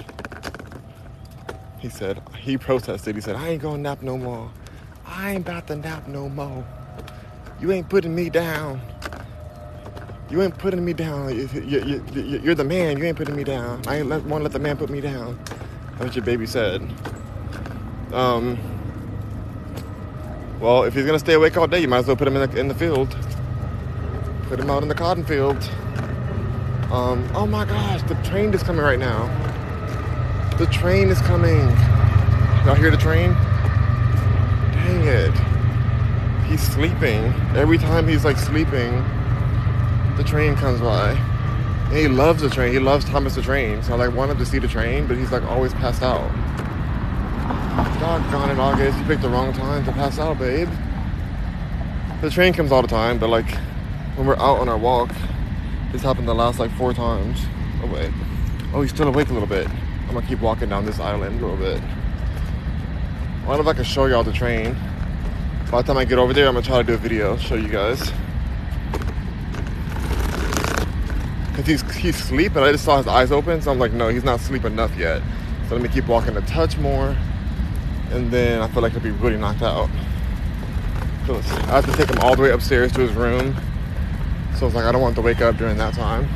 He 1.79 1.89
said, 1.89 2.23
he 2.39 2.59
protested. 2.59 3.15
He 3.15 3.21
said, 3.21 3.35
I 3.35 3.49
ain't 3.49 3.63
gonna 3.63 3.79
nap 3.79 4.03
no 4.03 4.17
more. 4.19 4.51
I 5.07 5.33
ain't 5.33 5.49
about 5.49 5.67
to 5.69 5.77
nap 5.77 6.07
no 6.07 6.29
more. 6.29 6.65
You 7.61 7.73
ain't 7.73 7.89
putting 7.89 8.15
me 8.15 8.31
down. 8.31 8.81
You 10.33 10.41
ain't 10.41 10.57
putting 10.57 10.83
me 10.83 10.95
down. 10.95 11.29
You're 11.37 12.55
the 12.55 12.65
man. 12.65 12.97
You 12.97 13.05
ain't 13.05 13.19
putting 13.19 13.37
me 13.37 13.45
down. 13.45 13.83
I 13.87 13.99
ain't 13.99 14.09
want 14.09 14.27
to 14.27 14.39
let 14.39 14.53
the 14.53 14.59
man 14.59 14.79
put 14.79 14.89
me 14.89 15.03
down. 15.03 15.39
That's 15.91 16.05
what 16.05 16.17
your 16.17 16.25
baby 16.25 16.47
said. 16.47 16.81
Um. 18.15 18.59
Well, 20.59 20.85
if 20.85 20.95
he's 20.95 21.05
gonna 21.05 21.19
stay 21.19 21.35
awake 21.35 21.59
all 21.59 21.67
day, 21.67 21.81
you 21.81 21.89
might 21.89 21.99
as 21.99 22.07
well 22.07 22.17
put 22.17 22.27
him 22.27 22.37
in 22.37 22.51
the, 22.51 22.59
in 22.59 22.69
the 22.69 22.75
field. 22.75 23.15
Put 24.45 24.59
him 24.59 24.71
out 24.71 24.83
in 24.83 24.89
the 24.89 24.95
cotton 24.95 25.23
field. 25.23 25.59
Um. 26.91 27.29
Oh 27.35 27.47
my 27.47 27.67
gosh, 27.67 28.03
the 28.05 28.15
train 28.27 28.55
is 28.55 28.63
coming 28.63 28.81
right 28.81 28.99
now. 28.99 29.27
The 30.57 30.65
train 30.69 31.09
is 31.09 31.21
coming. 31.21 31.61
Y'all 32.65 32.75
hear 32.75 32.91
the 32.91 32.97
train? 32.97 33.35
Dang 34.73 35.07
it. 35.07 35.35
He's 36.49 36.63
sleeping. 36.63 37.35
Every 37.55 37.77
time 37.77 38.09
he's 38.09 38.25
like 38.25 38.39
sleeping, 38.39 39.05
the 40.17 40.25
train 40.25 40.55
comes 40.55 40.81
by. 40.81 41.13
And 41.13 41.97
he 41.97 42.09
loves 42.09 42.43
the 42.43 42.49
train. 42.49 42.73
He 42.73 42.79
loves 42.79 43.05
Thomas 43.05 43.35
the 43.35 43.43
train. 43.43 43.83
So 43.83 43.93
I 43.93 43.97
like 43.97 44.17
wanted 44.17 44.39
to 44.39 44.47
see 44.47 44.59
the 44.59 44.69
train, 44.69 45.07
but 45.07 45.17
he's 45.17 45.31
like 45.31 45.43
always 45.45 45.75
passed 45.75 46.03
out. 46.03 46.31
Doggone 48.01 48.51
it, 48.51 48.59
August. 48.59 48.99
You 48.99 49.05
picked 49.05 49.23
the 49.23 49.29
wrong 49.29 49.53
time 49.53 49.85
to 49.85 49.93
pass 49.93 50.19
out, 50.19 50.39
babe. 50.39 50.69
The 52.21 52.31
train 52.31 52.53
comes 52.53 52.73
all 52.73 52.83
the 52.83 52.89
time, 52.89 53.19
but 53.19 53.29
like 53.29 53.49
when 54.17 54.27
we're 54.27 54.37
out 54.37 54.59
on 54.59 54.69
our 54.69 54.79
walk, 54.79 55.11
this 55.91 56.03
happened 56.03 56.29
the 56.29 56.35
last 56.35 56.59
like 56.59 56.71
four 56.73 56.93
times. 56.93 57.41
Oh 57.83 57.93
wait. 57.93 58.13
Oh, 58.73 58.81
he's 58.83 58.91
still 58.91 59.09
awake 59.09 59.29
a 59.29 59.33
little 59.33 59.49
bit. 59.49 59.69
I'm 60.09 60.15
gonna 60.15 60.27
keep 60.27 60.41
walking 60.41 60.69
down 60.69 60.87
this 60.87 61.01
island 61.01 61.41
a 61.41 61.47
little 61.47 61.57
bit. 61.57 61.83
I 63.43 63.47
wonder 63.47 63.63
if 63.63 63.69
I 63.69 63.73
can 63.73 63.85
show 63.85 64.07
y'all 64.07 64.23
the 64.23 64.33
train. 64.33 64.77
By 65.71 65.83
the 65.83 65.87
time 65.89 65.97
I 65.97 66.05
get 66.05 66.19
over 66.19 66.33
there, 66.33 66.49
I'm 66.49 66.55
gonna 66.55 66.67
try 66.67 66.79
to 66.79 66.85
do 66.85 66.95
a 66.95 66.97
video, 66.97 67.37
show 67.37 67.55
you 67.55 67.69
guys. 67.69 68.13
Cause 71.55 71.67
he's 71.67 71.83
he's 71.95 72.17
sleeping. 72.17 72.63
I 72.63 72.73
just 72.73 72.85
saw 72.85 72.97
his 72.97 73.07
eyes 73.07 73.31
open, 73.31 73.61
so 73.61 73.71
I'm 73.71 73.79
like, 73.79 73.93
no, 73.93 74.09
he's 74.09 74.25
not 74.25 74.41
sleeping 74.41 74.73
enough 74.73 74.97
yet. 74.97 75.23
So 75.69 75.75
let 75.75 75.83
me 75.83 75.89
keep 75.89 76.07
walking 76.07 76.37
a 76.37 76.41
touch 76.43 76.79
more, 76.79 77.15
and 78.11 78.31
then 78.31 78.63
I 78.63 78.69
feel 78.69 78.83
like 78.83 78.93
he'll 78.93 79.03
be 79.03 79.11
really 79.11 79.37
knocked 79.37 79.63
out. 79.63 79.91
So 81.27 81.37
I 81.37 81.81
have 81.81 81.87
to 81.87 81.93
take 81.93 82.09
him 82.09 82.19
all 82.21 82.35
the 82.35 82.43
way 82.43 82.51
upstairs 82.51 82.91
to 82.93 83.01
his 83.01 83.13
room. 83.13 83.55
So 84.59 84.67
it's 84.67 84.75
like 84.75 84.85
I 84.85 84.93
don't 84.93 85.03
want 85.03 85.15
to 85.17 85.23
wake 85.23 85.41
up 85.41 85.57
during 85.57 85.77
that 85.77 85.95
time. 85.95 86.29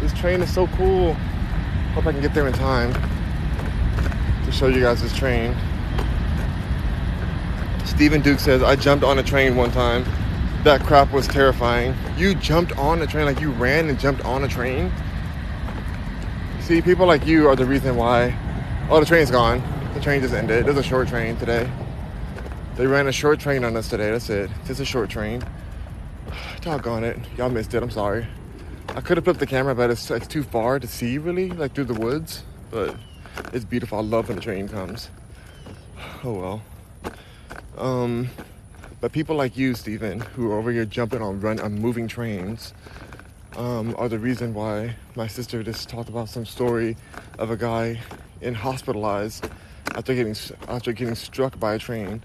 This 0.00 0.12
train 0.14 0.42
is 0.42 0.52
so 0.52 0.66
cool. 0.68 1.14
Hope 1.94 2.06
I 2.06 2.12
can 2.12 2.20
get 2.20 2.34
there 2.34 2.46
in 2.46 2.52
time 2.52 2.92
to 4.44 4.52
show 4.52 4.66
you 4.66 4.80
guys 4.80 5.02
this 5.02 5.14
train. 5.14 5.56
Stephen 7.94 8.22
Duke 8.22 8.40
says, 8.40 8.62
I 8.62 8.74
jumped 8.74 9.04
on 9.04 9.18
a 9.18 9.22
train 9.22 9.54
one 9.54 9.70
time. 9.70 10.04
That 10.64 10.80
crap 10.80 11.12
was 11.12 11.28
terrifying. 11.28 11.94
You 12.16 12.34
jumped 12.34 12.76
on 12.78 13.02
a 13.02 13.06
train, 13.06 13.26
like 13.26 13.38
you 13.38 13.50
ran 13.50 13.90
and 13.90 14.00
jumped 14.00 14.24
on 14.24 14.42
a 14.44 14.48
train? 14.48 14.90
See, 16.60 16.80
people 16.80 17.06
like 17.06 17.26
you 17.26 17.48
are 17.48 17.54
the 17.54 17.66
reason 17.66 17.96
why. 17.96 18.34
Oh, 18.88 18.98
the 18.98 19.04
train's 19.04 19.30
gone. 19.30 19.62
The 19.92 20.00
train 20.00 20.22
just 20.22 20.32
ended. 20.32 20.64
There's 20.64 20.78
a 20.78 20.82
short 20.82 21.08
train 21.08 21.36
today. 21.36 21.70
They 22.76 22.86
ran 22.86 23.08
a 23.08 23.12
short 23.12 23.38
train 23.38 23.62
on 23.62 23.76
us 23.76 23.90
today. 23.90 24.10
That's 24.10 24.30
it. 24.30 24.50
Just 24.66 24.80
a 24.80 24.86
short 24.86 25.10
train. 25.10 25.42
Doggone 26.62 27.04
it. 27.04 27.18
Y'all 27.36 27.50
missed 27.50 27.74
it. 27.74 27.82
I'm 27.82 27.90
sorry. 27.90 28.26
I 28.88 29.02
could 29.02 29.18
have 29.18 29.24
flipped 29.24 29.40
the 29.40 29.46
camera, 29.46 29.74
but 29.74 29.90
it's, 29.90 30.10
it's 30.10 30.26
too 30.26 30.42
far 30.42 30.78
to 30.78 30.86
see 30.86 31.18
really, 31.18 31.50
like 31.50 31.74
through 31.74 31.84
the 31.84 31.94
woods. 31.94 32.42
But 32.70 32.96
it's 33.52 33.66
beautiful. 33.66 33.98
I 33.98 34.00
love 34.00 34.28
when 34.28 34.36
the 34.36 34.42
train 34.42 34.66
comes. 34.66 35.10
Oh 36.24 36.32
well. 36.32 36.62
Um, 37.76 38.28
but 39.00 39.12
people 39.12 39.34
like 39.34 39.56
you, 39.56 39.74
Stephen, 39.74 40.20
who 40.20 40.52
are 40.52 40.58
over 40.58 40.70
here 40.70 40.84
jumping 40.84 41.22
on 41.22 41.40
run 41.40 41.58
on 41.60 41.74
moving 41.74 42.06
trains, 42.06 42.72
um, 43.56 43.94
are 43.98 44.08
the 44.08 44.18
reason 44.18 44.54
why 44.54 44.96
my 45.16 45.26
sister 45.26 45.62
just 45.62 45.88
talked 45.88 46.08
about 46.08 46.28
some 46.28 46.46
story 46.46 46.96
of 47.38 47.50
a 47.50 47.56
guy 47.56 48.00
in 48.40 48.54
hospitalized 48.54 49.48
after 49.94 50.14
getting 50.14 50.36
after 50.68 50.92
getting 50.92 51.14
struck 51.14 51.58
by 51.58 51.74
a 51.74 51.78
train. 51.78 52.22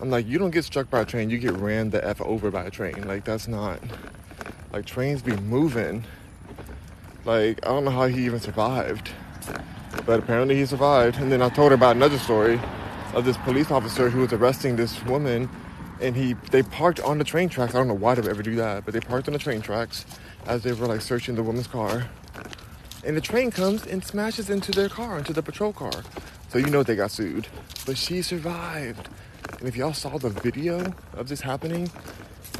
I'm 0.00 0.10
like, 0.10 0.26
you 0.26 0.38
don't 0.38 0.50
get 0.50 0.64
struck 0.64 0.90
by 0.90 1.00
a 1.00 1.04
train, 1.04 1.30
you 1.30 1.38
get 1.38 1.52
ran 1.52 1.90
the 1.90 2.06
f 2.06 2.20
over 2.20 2.50
by 2.50 2.64
a 2.64 2.70
train. 2.70 3.06
Like 3.06 3.24
that's 3.24 3.48
not 3.48 3.80
like 4.72 4.86
trains 4.86 5.22
be 5.22 5.34
moving. 5.36 6.04
Like 7.24 7.64
I 7.66 7.70
don't 7.70 7.84
know 7.84 7.90
how 7.90 8.06
he 8.06 8.24
even 8.24 8.40
survived, 8.40 9.10
but 10.06 10.20
apparently 10.20 10.56
he 10.56 10.66
survived. 10.66 11.18
And 11.18 11.32
then 11.32 11.42
I 11.42 11.48
told 11.48 11.72
her 11.72 11.74
about 11.74 11.96
another 11.96 12.18
story 12.18 12.60
of 13.14 13.24
this 13.24 13.36
police 13.38 13.70
officer 13.70 14.10
who 14.10 14.20
was 14.20 14.32
arresting 14.32 14.76
this 14.76 15.02
woman, 15.04 15.48
and 16.00 16.16
he 16.16 16.34
they 16.50 16.62
parked 16.62 17.00
on 17.00 17.18
the 17.18 17.24
train 17.24 17.48
tracks. 17.48 17.74
I 17.74 17.78
don't 17.78 17.88
know 17.88 17.94
why 17.94 18.14
they 18.14 18.22
would 18.22 18.30
ever 18.30 18.42
do 18.42 18.56
that, 18.56 18.84
but 18.84 18.94
they 18.94 19.00
parked 19.00 19.28
on 19.28 19.32
the 19.32 19.38
train 19.38 19.60
tracks 19.60 20.04
as 20.46 20.62
they 20.62 20.72
were 20.72 20.86
like 20.86 21.00
searching 21.00 21.34
the 21.34 21.42
woman's 21.42 21.66
car. 21.66 22.08
And 23.04 23.16
the 23.16 23.20
train 23.20 23.50
comes 23.50 23.86
and 23.86 24.04
smashes 24.04 24.50
into 24.50 24.72
their 24.72 24.88
car, 24.88 25.18
into 25.18 25.32
the 25.32 25.42
patrol 25.42 25.72
car. 25.72 25.92
So 26.50 26.58
you 26.58 26.66
know 26.66 26.82
they 26.82 26.96
got 26.96 27.10
sued. 27.10 27.46
But 27.86 27.96
she 27.96 28.22
survived. 28.22 29.08
And 29.58 29.68
if 29.68 29.76
y'all 29.76 29.94
saw 29.94 30.18
the 30.18 30.30
video 30.30 30.94
of 31.14 31.28
this 31.28 31.40
happening, 31.40 31.90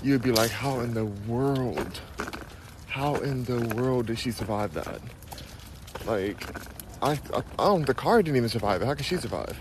you'd 0.03 0.23
be 0.23 0.33
like, 0.33 0.51
how 0.51 0.81
in 0.81 0.95
the 0.95 1.05
world? 1.05 2.01
How 2.87 3.17
in 3.17 3.45
the 3.45 3.61
world 3.75 4.07
did 4.07 4.19
she 4.19 4.31
survive 4.31 4.73
that? 4.75 5.01
Like, 6.07 6.43
I, 7.03 7.13
I, 7.13 7.43
I 7.59 7.65
don't, 7.65 7.87
the 7.87 7.95
car 7.95 8.23
didn't 8.23 8.37
even 8.37 8.49
survive 8.49 8.83
it. 8.83 8.87
How 8.87 8.95
could 8.95 9.07
she 9.07 9.17
survive? 9.17 9.59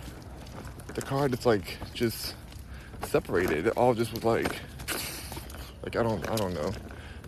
The 0.93 1.02
car 1.02 1.30
just 1.30 1.45
like, 1.45 1.78
just 1.93 2.36
separated. 3.04 3.67
It 3.67 3.73
all 3.78 3.93
just 3.93 4.12
was 4.13 4.23
like, 4.23 4.60
like, 5.84 5.95
I 5.95 6.04
don't, 6.04 6.28
I 6.30 6.36
don't 6.36 6.54
know. 6.54 6.71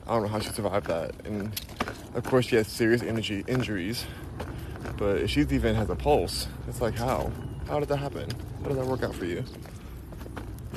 I 0.07 0.13
don't 0.13 0.23
know 0.23 0.27
how 0.27 0.39
she 0.39 0.49
survived 0.49 0.87
that. 0.87 1.13
And 1.25 1.51
of 2.15 2.23
course, 2.23 2.47
she 2.47 2.55
has 2.57 2.67
serious 2.67 3.01
energy 3.01 3.43
injuries. 3.47 4.05
But 4.97 5.17
if 5.17 5.29
she's 5.29 5.51
even 5.53 5.75
has 5.75 5.89
a 5.89 5.95
pulse, 5.95 6.47
it's 6.67 6.81
like 6.81 6.95
how? 6.95 7.31
How 7.67 7.79
did 7.79 7.89
that 7.89 7.97
happen? 7.97 8.29
How 8.61 8.69
did 8.69 8.77
that 8.77 8.85
work 8.85 9.03
out 9.03 9.15
for 9.15 9.25
you? 9.25 9.43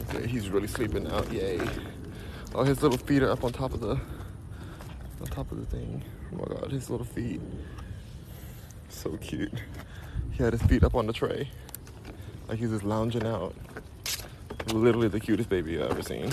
Okay, 0.09 0.27
he's 0.27 0.49
really 0.49 0.69
sleeping 0.69 1.05
now. 1.05 1.25
Yay! 1.31 1.61
Oh, 2.55 2.63
his 2.63 2.83
little 2.83 2.99
feet 2.99 3.23
are 3.23 3.31
up 3.31 3.43
on 3.43 3.53
top 3.53 3.75
of 3.75 3.81
the 3.81 3.99
on 5.21 5.27
top 5.31 5.51
of 5.51 5.59
the 5.59 5.67
thing. 5.67 6.05
Oh 6.33 6.37
my 6.37 6.55
god, 6.55 6.71
his 6.71 6.89
little 6.89 7.07
feet. 7.07 7.41
So 8.89 9.17
cute. 9.17 9.53
He 10.31 10.43
had 10.43 10.53
his 10.53 10.63
feet 10.63 10.85
up 10.85 10.95
on 10.95 11.07
the 11.07 11.13
tray, 11.13 11.51
like 12.49 12.59
he's 12.59 12.71
just 12.71 12.85
lounging 12.85 13.27
out. 13.27 13.55
Literally 14.73 15.09
the 15.09 15.21
cutest 15.21 15.49
baby 15.49 15.81
I've 15.81 15.91
ever 15.91 16.03
seen. 16.03 16.33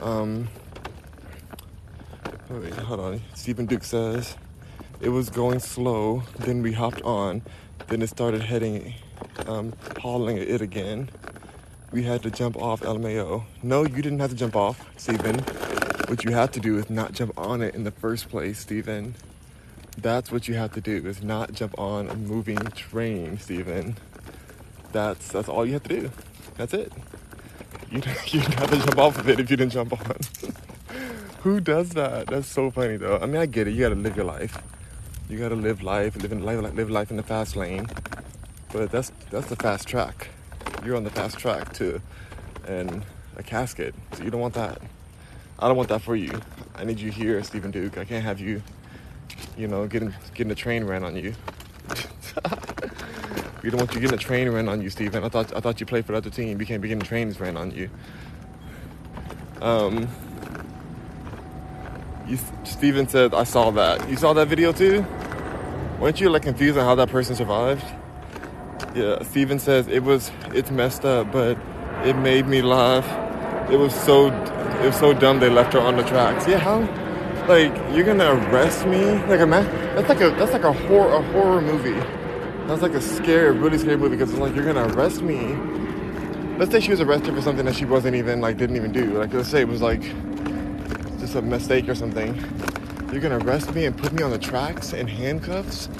Um, 0.00 0.48
wait, 2.48 2.74
hold 2.74 3.00
on. 3.00 3.20
Stephen 3.34 3.66
Duke 3.66 3.84
says 3.84 4.36
it 5.00 5.10
was 5.10 5.30
going 5.30 5.60
slow. 5.60 6.22
Then 6.38 6.62
we 6.62 6.72
hopped 6.72 7.02
on. 7.02 7.42
Then 7.88 8.02
it 8.02 8.08
started 8.08 8.42
heading, 8.42 8.94
um, 9.46 9.72
hauling 10.00 10.38
it 10.38 10.60
again. 10.60 11.10
We 11.90 12.02
had 12.02 12.22
to 12.22 12.30
jump 12.30 12.56
off 12.56 12.80
LMAO. 12.80 13.44
No, 13.62 13.82
you 13.84 14.02
didn't 14.02 14.20
have 14.20 14.30
to 14.30 14.36
jump 14.36 14.56
off, 14.56 14.88
Stephen. 14.96 15.40
What 16.08 16.24
you 16.24 16.32
had 16.32 16.52
to 16.54 16.60
do 16.60 16.78
is 16.78 16.88
not 16.88 17.12
jump 17.12 17.38
on 17.38 17.62
it 17.62 17.74
in 17.74 17.84
the 17.84 17.90
first 17.90 18.30
place, 18.30 18.58
Stephen. 18.58 19.14
That's 19.98 20.32
what 20.32 20.48
you 20.48 20.54
have 20.54 20.72
to 20.72 20.80
do 20.80 21.06
is 21.06 21.22
not 21.22 21.52
jump 21.52 21.78
on 21.78 22.08
a 22.08 22.14
moving 22.14 22.58
train, 22.58 23.38
Stephen. 23.38 23.96
That's 24.92 25.28
that's 25.28 25.48
all 25.48 25.66
you 25.66 25.74
have 25.74 25.82
to 25.84 26.00
do. 26.00 26.10
That's 26.56 26.74
it. 26.74 26.92
You 27.90 27.98
you 28.26 28.40
didn't 28.40 28.54
have 28.54 28.70
to 28.70 28.78
jump 28.78 28.98
off 28.98 29.18
of 29.18 29.28
it 29.28 29.40
if 29.40 29.50
you 29.50 29.56
didn't 29.56 29.72
jump 29.72 29.92
on. 29.92 30.16
Who 31.42 31.60
does 31.60 31.90
that? 31.90 32.28
That's 32.28 32.46
so 32.46 32.70
funny 32.70 32.96
though. 32.96 33.18
I 33.18 33.26
mean, 33.26 33.36
I 33.36 33.46
get 33.46 33.66
it. 33.66 33.72
You 33.72 33.80
gotta 33.80 33.94
live 33.94 34.16
your 34.16 34.26
life. 34.26 34.58
You 35.28 35.38
gotta 35.38 35.56
live 35.56 35.82
life, 35.82 36.14
live 36.16 36.30
in 36.30 36.44
life, 36.44 36.60
live 36.74 36.90
life 36.90 37.10
in 37.10 37.16
the 37.16 37.22
fast 37.22 37.56
lane. 37.56 37.88
But 38.72 38.90
that's 38.90 39.10
that's 39.30 39.48
the 39.48 39.56
fast 39.56 39.88
track. 39.88 40.28
You're 40.84 40.96
on 40.96 41.04
the 41.04 41.10
fast 41.10 41.38
track 41.38 41.72
to, 41.74 42.00
and 42.66 43.04
a 43.36 43.42
casket. 43.42 43.94
So 44.12 44.24
you 44.24 44.30
don't 44.30 44.40
want 44.40 44.54
that. 44.54 44.80
I 45.58 45.68
don't 45.68 45.76
want 45.76 45.88
that 45.90 46.02
for 46.02 46.16
you. 46.16 46.32
I 46.74 46.84
need 46.84 46.98
you 46.98 47.10
here, 47.10 47.42
Stephen 47.42 47.70
Duke. 47.70 47.98
I 47.98 48.04
can't 48.04 48.24
have 48.24 48.40
you, 48.40 48.62
you 49.56 49.68
know, 49.68 49.86
getting 49.86 50.14
getting 50.34 50.50
a 50.50 50.56
train 50.56 50.84
ran 50.84 51.04
on 51.04 51.16
you. 51.16 51.34
We 53.62 53.70
don't 53.70 53.78
want 53.78 53.94
you 53.94 54.00
getting 54.00 54.14
a 54.14 54.18
train 54.18 54.48
ran 54.50 54.68
on 54.68 54.82
you, 54.82 54.90
Stephen. 54.90 55.22
I 55.24 55.28
thought 55.28 55.54
I 55.54 55.60
thought 55.60 55.78
you 55.80 55.86
played 55.86 56.04
for 56.04 56.12
the 56.12 56.18
other 56.18 56.30
team. 56.30 56.60
You 56.60 56.66
can't 56.66 56.82
be 56.82 56.88
getting 56.88 57.02
trains 57.02 57.38
ran 57.40 57.56
on 57.56 57.70
you. 57.70 57.88
Um. 59.60 60.08
You, 62.26 62.38
Steven 62.64 63.08
said, 63.08 63.34
I 63.34 63.44
saw 63.44 63.70
that. 63.72 64.08
You 64.08 64.16
saw 64.16 64.32
that 64.32 64.48
video 64.48 64.72
too? 64.72 65.04
Weren't 65.98 66.20
you 66.20 66.30
like 66.30 66.42
confused 66.42 66.78
on 66.78 66.84
how 66.84 66.94
that 66.94 67.08
person 67.08 67.36
survived? 67.36 67.84
Yeah, 68.94 69.22
Steven 69.22 69.58
says 69.58 69.86
it 69.88 70.02
was 70.02 70.30
it's 70.54 70.70
messed 70.70 71.04
up, 71.04 71.30
but 71.32 71.58
it 72.04 72.14
made 72.14 72.46
me 72.46 72.62
laugh. 72.62 73.06
It 73.70 73.76
was 73.76 73.94
so 73.94 74.28
it 74.82 74.86
was 74.86 74.96
so 74.96 75.12
dumb 75.14 75.40
they 75.40 75.48
left 75.48 75.72
her 75.74 75.80
on 75.80 75.96
the 75.96 76.02
tracks. 76.02 76.46
Yeah, 76.48 76.58
how 76.58 76.80
like 77.46 77.72
you're 77.94 78.04
gonna 78.04 78.32
arrest 78.32 78.86
me? 78.86 79.04
Like 79.26 79.40
a 79.40 79.46
man 79.46 79.64
that's 79.94 80.08
like 80.08 80.20
a 80.20 80.30
that's 80.30 80.52
like 80.52 80.64
a 80.64 80.72
horror 80.72 81.14
a 81.14 81.22
horror 81.32 81.60
movie. 81.60 82.21
That's 82.72 82.80
like 82.80 82.94
a 82.94 83.02
scary, 83.02 83.50
really 83.50 83.76
scary 83.76 83.98
movie 83.98 84.16
because 84.16 84.30
it's 84.30 84.40
like 84.40 84.56
you're 84.56 84.64
gonna 84.64 84.88
arrest 84.94 85.20
me. 85.20 85.54
Let's 86.56 86.72
say 86.72 86.80
she 86.80 86.90
was 86.90 87.02
arrested 87.02 87.34
for 87.34 87.42
something 87.42 87.66
that 87.66 87.74
she 87.74 87.84
wasn't 87.84 88.16
even 88.16 88.40
like 88.40 88.56
didn't 88.56 88.76
even 88.76 88.92
do. 88.92 89.18
Like 89.18 89.34
let's 89.34 89.50
say 89.50 89.60
it 89.60 89.68
was 89.68 89.82
like 89.82 90.00
just 91.20 91.34
a 91.34 91.42
mistake 91.42 91.86
or 91.90 91.94
something. 91.94 92.34
You're 93.12 93.20
gonna 93.20 93.40
arrest 93.40 93.74
me 93.74 93.84
and 93.84 93.94
put 93.94 94.14
me 94.14 94.22
on 94.22 94.30
the 94.30 94.38
tracks 94.38 94.94
in 94.94 95.06
handcuffs? 95.06 95.90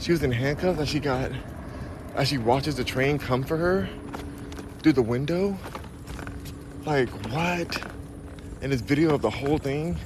She 0.00 0.10
was 0.10 0.24
in 0.24 0.32
handcuffs 0.32 0.80
as 0.80 0.88
she 0.88 0.98
got, 0.98 1.30
as 2.16 2.26
she 2.26 2.38
watches 2.38 2.74
the 2.74 2.82
train 2.82 3.20
come 3.20 3.44
for 3.44 3.56
her 3.56 3.88
through 4.80 4.94
the 4.94 5.02
window? 5.02 5.56
Like, 6.84 7.08
what? 7.32 7.92
And 8.62 8.72
this 8.72 8.80
video 8.80 9.14
of 9.14 9.22
the 9.22 9.30
whole 9.30 9.58
thing? 9.58 9.96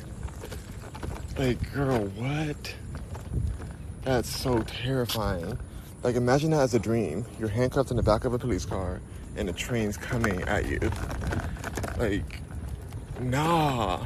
Like, 1.38 1.72
girl, 1.72 2.04
what? 2.08 2.74
That's 4.02 4.28
so 4.28 4.62
terrifying. 4.64 5.58
Like, 6.02 6.16
imagine 6.16 6.50
that 6.52 6.60
as 6.60 6.74
a 6.74 6.78
dream. 6.78 7.26
You're 7.38 7.48
handcuffed 7.48 7.90
in 7.90 7.96
the 7.96 8.02
back 8.02 8.24
of 8.24 8.32
a 8.32 8.38
police 8.38 8.64
car 8.64 9.00
and 9.36 9.48
the 9.48 9.52
train's 9.52 9.96
coming 9.96 10.42
at 10.42 10.66
you. 10.66 10.80
Like, 11.98 12.40
nah. 13.20 14.04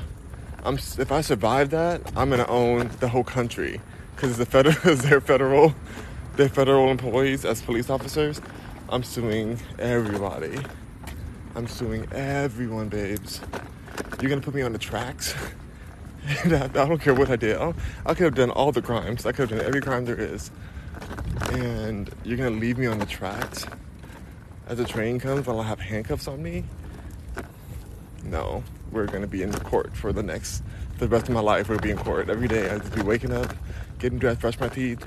I'm 0.64 0.76
if 0.76 1.12
I 1.12 1.20
survive 1.20 1.70
that, 1.70 2.00
I'm 2.16 2.30
gonna 2.30 2.46
own 2.46 2.90
the 3.00 3.08
whole 3.08 3.24
country 3.24 3.80
because 4.16 4.38
the 4.38 4.46
federal, 4.46 4.74
they're 4.96 5.20
federal, 5.20 5.74
they're 6.36 6.48
federal 6.48 6.90
employees 6.90 7.44
as 7.44 7.60
police 7.60 7.90
officers. 7.90 8.40
I'm 8.88 9.02
suing 9.02 9.58
everybody. 9.78 10.58
I'm 11.54 11.66
suing 11.66 12.08
everyone, 12.12 12.88
babes. 12.88 13.40
You're 14.20 14.30
gonna 14.30 14.40
put 14.40 14.54
me 14.54 14.62
on 14.62 14.72
the 14.72 14.78
tracks. 14.78 15.34
I 16.44 16.68
don't 16.68 17.00
care 17.00 17.14
what 17.14 17.28
I 17.28 17.36
did. 17.36 17.56
I, 17.58 17.74
I 18.06 18.14
could 18.14 18.24
have 18.24 18.34
done 18.34 18.50
all 18.50 18.72
the 18.72 18.82
crimes. 18.82 19.26
I 19.26 19.32
could 19.32 19.50
have 19.50 19.58
done 19.58 19.66
every 19.66 19.82
crime 19.82 20.06
there 20.06 20.18
is. 20.18 20.50
And 21.52 22.10
you're 22.24 22.36
gonna 22.36 22.50
leave 22.50 22.78
me 22.78 22.86
on 22.86 22.98
the 22.98 23.06
tracks 23.06 23.66
as 24.66 24.78
the 24.78 24.84
train 24.84 25.18
comes 25.20 25.46
while 25.46 25.60
I 25.60 25.64
have 25.64 25.80
handcuffs 25.80 26.26
on 26.26 26.42
me? 26.42 26.64
No, 28.24 28.64
we're 28.90 29.06
gonna 29.06 29.26
be 29.26 29.42
in 29.42 29.52
court 29.52 29.96
for 29.96 30.12
the 30.12 30.22
next, 30.22 30.62
the 30.98 31.08
rest 31.08 31.28
of 31.28 31.34
my 31.34 31.40
life. 31.40 31.68
We'll 31.68 31.78
be 31.78 31.90
in 31.90 31.98
court 31.98 32.30
every 32.30 32.48
day. 32.48 32.70
I 32.70 32.78
just 32.78 32.94
be 32.94 33.02
waking 33.02 33.32
up, 33.32 33.54
getting 33.98 34.18
dressed, 34.18 34.40
brush 34.40 34.58
my 34.58 34.68
teeth, 34.68 35.02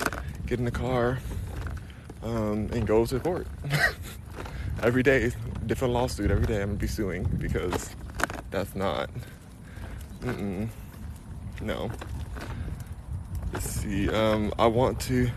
get 0.46 0.58
in 0.58 0.64
the 0.64 0.70
car, 0.70 1.18
um, 2.22 2.68
and 2.72 2.86
go 2.86 3.04
to 3.06 3.18
court. 3.18 3.46
every 4.82 5.02
day, 5.02 5.32
different 5.66 5.92
lawsuit. 5.94 6.30
Every 6.30 6.46
day, 6.46 6.62
I'm 6.62 6.68
gonna 6.68 6.78
be 6.78 6.86
suing 6.86 7.24
because 7.24 7.94
that's 8.50 8.74
not. 8.74 9.10
Mm-mm. 10.20 10.68
No. 11.60 11.90
Let's 13.52 13.68
see. 13.68 14.08
Um, 14.10 14.52
I 14.58 14.66
want 14.66 15.00
to. 15.02 15.30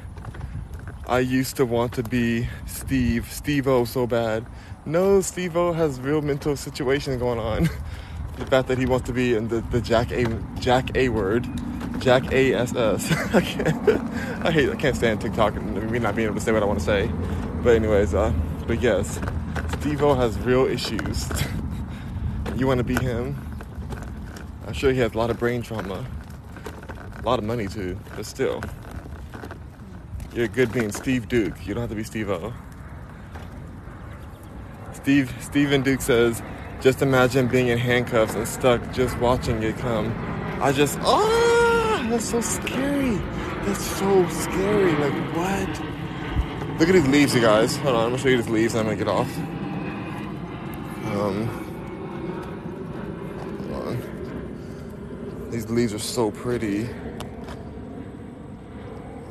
I 1.12 1.20
used 1.20 1.58
to 1.58 1.66
want 1.66 1.92
to 1.96 2.04
be 2.04 2.48
Steve, 2.66 3.30
Steve-O 3.30 3.84
so 3.84 4.08
bad. 4.08 4.46
No, 4.86 5.20
Steve-O 5.20 5.74
has 5.74 6.00
real 6.00 6.22
mental 6.22 6.56
situation 6.56 7.20
going 7.20 7.38
on. 7.38 7.64
the 8.38 8.46
fact 8.46 8.70
that 8.70 8.78
he 8.78 8.86
wants 8.86 9.08
to 9.08 9.14
be 9.14 9.36
in 9.36 9.50
the, 9.50 9.60
the 9.60 9.82
Jack 9.82 10.14
A 10.14 10.24
Jack 10.62 10.96
A 10.96 11.10
word. 11.10 11.50
Jack 12.00 12.32
A 12.32 12.54
S 12.54 12.74
S. 12.74 13.12
I 13.36 13.42
can't 13.42 13.90
I 14.46 14.52
hate 14.52 14.70
I 14.70 14.76
can't 14.78 14.96
stand 14.96 15.20
TikTok 15.20 15.58
and 15.58 15.92
me 15.92 16.00
not 16.00 16.16
being 16.16 16.28
able 16.28 16.36
to 16.36 16.42
say 16.42 16.54
what 16.54 16.64
I 16.64 16.66
want 16.66 16.80
to 16.80 16.86
say. 16.86 17.12
But 17.62 17.76
anyways, 17.76 18.14
uh 18.14 18.32
but 18.66 18.82
yes, 18.82 19.20
Steve-O 19.80 20.14
has 20.14 20.40
real 20.40 20.66
issues. 20.66 21.30
you 22.56 22.68
wanna 22.68 22.86
be 22.86 22.96
him? 22.96 23.36
I'm 24.66 24.72
sure 24.72 24.94
he 24.94 25.00
has 25.00 25.14
a 25.14 25.18
lot 25.18 25.30
of 25.30 25.38
brain 25.38 25.62
trauma. 25.62 26.06
A 27.18 27.22
lot 27.24 27.38
of 27.38 27.44
money 27.44 27.68
too, 27.68 28.00
but 28.16 28.26
still. 28.26 28.64
You're 30.34 30.48
good 30.48 30.72
being 30.72 30.92
Steve 30.94 31.28
Duke. 31.28 31.56
You 31.68 31.74
don't 31.74 31.82
have 31.82 31.90
to 31.90 31.96
be 31.96 32.06
Steve-O. 32.06 32.54
Steve 34.94 35.34
Stephen 35.42 35.82
Duke 35.82 36.02
says, 36.02 36.42
just 36.80 37.02
imagine 37.02 37.48
being 37.48 37.68
in 37.68 37.78
handcuffs 37.78 38.36
and 38.36 38.48
stuck 38.48 38.82
just 38.94 39.18
watching 39.20 39.62
it 39.64 39.78
come. 39.78 40.14
I 40.62 40.72
just 40.72 41.00
ah 41.02 42.08
that's 42.10 42.26
so 42.26 42.40
scary. 42.40 43.16
That's 43.66 43.84
so 43.84 44.28
scary. 44.30 44.92
Like 44.94 45.14
what? 45.36 46.80
Look 46.80 46.90
at 46.90 46.94
these 46.94 47.08
leaves, 47.08 47.36
you 47.36 47.42
guys. 47.42 47.76
Hold 47.78 47.96
on, 47.96 48.04
I'm 48.04 48.10
gonna 48.12 48.22
show 48.22 48.30
you 48.30 48.38
these 48.38 48.50
leaves 48.50 48.76
I'm 48.76 48.86
gonna 48.86 48.96
get 48.96 49.08
off. 49.08 49.38
Um 51.08 51.48
hold 53.70 53.88
on. 53.88 55.50
These 55.52 55.70
leaves 55.70 55.94
are 55.94 56.00
so 56.00 56.32
pretty 56.32 56.88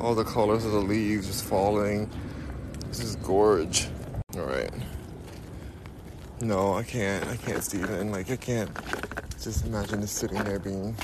all 0.01 0.15
the 0.15 0.23
colors 0.23 0.65
of 0.65 0.71
the 0.71 0.79
leaves 0.79 1.27
just 1.27 1.45
falling. 1.45 2.09
This 2.87 3.01
is 3.01 3.15
gorge. 3.17 3.87
All 4.35 4.45
right. 4.45 4.71
No, 6.41 6.73
I 6.73 6.83
can't. 6.83 7.25
I 7.27 7.37
can't, 7.37 7.63
Steven. 7.63 8.11
Like, 8.11 8.31
I 8.31 8.35
can't 8.35 8.71
just 9.39 9.65
imagine 9.65 10.01
just 10.01 10.15
sitting 10.15 10.43
there 10.43 10.57
being. 10.57 10.95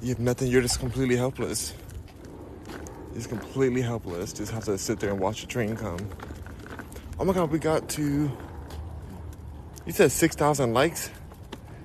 You 0.00 0.10
have 0.10 0.20
nothing. 0.20 0.48
You're 0.48 0.62
just 0.62 0.78
completely 0.78 1.16
helpless. 1.16 1.74
Just 3.12 3.28
completely 3.28 3.82
helpless. 3.82 4.32
Just 4.32 4.52
have 4.52 4.64
to 4.66 4.78
sit 4.78 5.00
there 5.00 5.10
and 5.10 5.18
watch 5.18 5.40
the 5.40 5.48
train 5.48 5.76
come. 5.76 6.08
Oh 7.18 7.24
my 7.24 7.32
God, 7.32 7.50
we 7.50 7.58
got 7.58 7.88
to. 7.90 8.30
You 9.84 9.92
said 9.92 10.12
6,000 10.12 10.72
likes? 10.72 11.10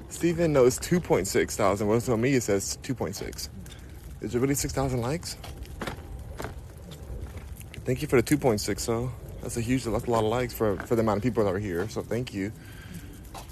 Steven, 0.10 0.54
knows 0.54 0.80
2.6 0.80 1.52
thousand. 1.52 1.88
Well, 1.88 2.02
on 2.10 2.22
me 2.22 2.36
it 2.36 2.44
says 2.44 2.78
2.6. 2.84 3.50
Is 4.22 4.36
it 4.36 4.40
really 4.40 4.56
6,000 4.56 5.02
likes? 5.02 5.36
Thank 7.86 8.02
you 8.02 8.08
for 8.08 8.22
the 8.22 8.38
2.6 8.38 8.86
though. 8.86 9.12
That's 9.42 9.58
a 9.58 9.62
huge, 9.62 9.86
that's 9.86 10.06
a 10.06 10.12
lot 10.12 10.24
of 10.24 10.30
likes 10.30 10.54
for, 10.54 10.78
for 10.78 10.96
the 10.96 11.02
amount 11.02 11.18
of 11.18 11.24
people 11.24 11.44
that 11.44 11.54
are 11.54 11.60
here. 11.60 11.88
So 11.90 12.02
thank 12.02 12.34
you. 12.34 12.52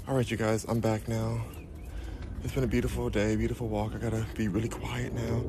All 0.06 0.14
right, 0.14 0.30
you 0.30 0.36
guys, 0.36 0.64
I'm 0.68 0.80
back 0.80 1.08
now. 1.08 1.40
It's 2.44 2.52
been 2.52 2.64
a 2.64 2.68
beautiful 2.68 3.10
day, 3.10 3.34
beautiful 3.36 3.68
walk. 3.68 3.94
I 3.94 3.98
gotta 3.98 4.24
be 4.34 4.48
really 4.48 4.68
quiet 4.68 5.12
now. 5.12 5.42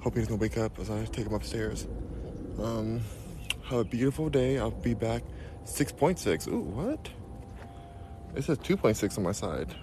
Hope 0.00 0.14
he 0.14 0.20
doesn't 0.20 0.38
wake 0.38 0.58
up 0.58 0.78
as 0.78 0.90
I 0.90 1.04
take 1.06 1.26
him 1.26 1.34
upstairs. 1.34 1.86
Um, 2.60 3.00
have 3.64 3.78
a 3.80 3.84
beautiful 3.84 4.28
day. 4.28 4.58
I'll 4.58 4.70
be 4.70 4.94
back. 4.94 5.22
6.6. 5.64 6.48
Ooh, 6.48 6.60
what? 6.60 7.08
It 8.34 8.44
says 8.44 8.58
2.6 8.58 9.18
on 9.18 9.24
my 9.24 9.32
side. 9.32 9.74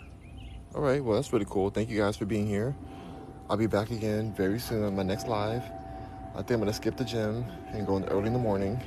All 0.76 0.82
right, 0.82 1.04
well, 1.04 1.16
that's 1.16 1.34
really 1.34 1.46
cool. 1.50 1.70
Thank 1.70 1.90
you 1.90 2.00
guys 2.00 2.18
for 2.18 2.26
being 2.26 2.48
here. 2.48 2.76
I'll 3.50 3.58
be 3.58 3.68
back 3.68 3.92
again 3.92 4.34
very 4.34 4.60
soon 4.60 4.84
on 4.84 4.96
my 4.96 5.04
next 5.04 5.28
live. 5.28 5.64
I 6.34 6.38
think 6.38 6.52
I'm 6.52 6.60
gonna 6.60 6.74
skip 6.74 6.98
the 6.98 7.06
gym 7.06 7.46
and 7.74 7.86
go 7.86 7.98
in 7.98 8.06
early 8.06 8.28
in 8.28 8.34
the 8.34 8.40
morning 8.40 8.82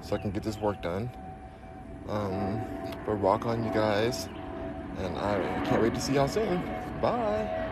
so 0.00 0.16
I 0.16 0.18
can 0.18 0.30
get 0.30 0.42
this 0.42 0.58
work 0.58 0.80
done. 0.80 1.10
Um, 2.08 2.64
but 3.04 3.12
rock 3.16 3.44
on, 3.44 3.62
you 3.64 3.70
guys, 3.70 4.28
and 4.98 5.18
I 5.18 5.62
can't 5.66 5.82
wait 5.82 5.94
to 5.94 6.00
see 6.00 6.14
y'all 6.14 6.26
soon. 6.26 6.62
Bye. 7.02 7.68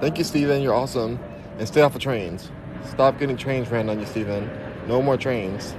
Thank 0.00 0.18
you, 0.18 0.24
Steven. 0.24 0.62
You're 0.62 0.74
awesome. 0.74 1.18
And 1.58 1.66
stay 1.66 1.80
off 1.80 1.94
of 1.94 2.00
trains. 2.00 2.50
Stop 2.90 3.18
getting 3.18 3.36
trains 3.36 3.68
ran 3.70 3.88
on 3.88 3.98
you, 3.98 4.06
Steven. 4.06 4.48
No 4.86 5.02
more 5.02 5.16
trains. 5.16 5.74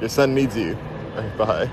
Your 0.00 0.08
son 0.08 0.34
needs 0.34 0.56
you. 0.56 0.76
Bye. 1.38 1.68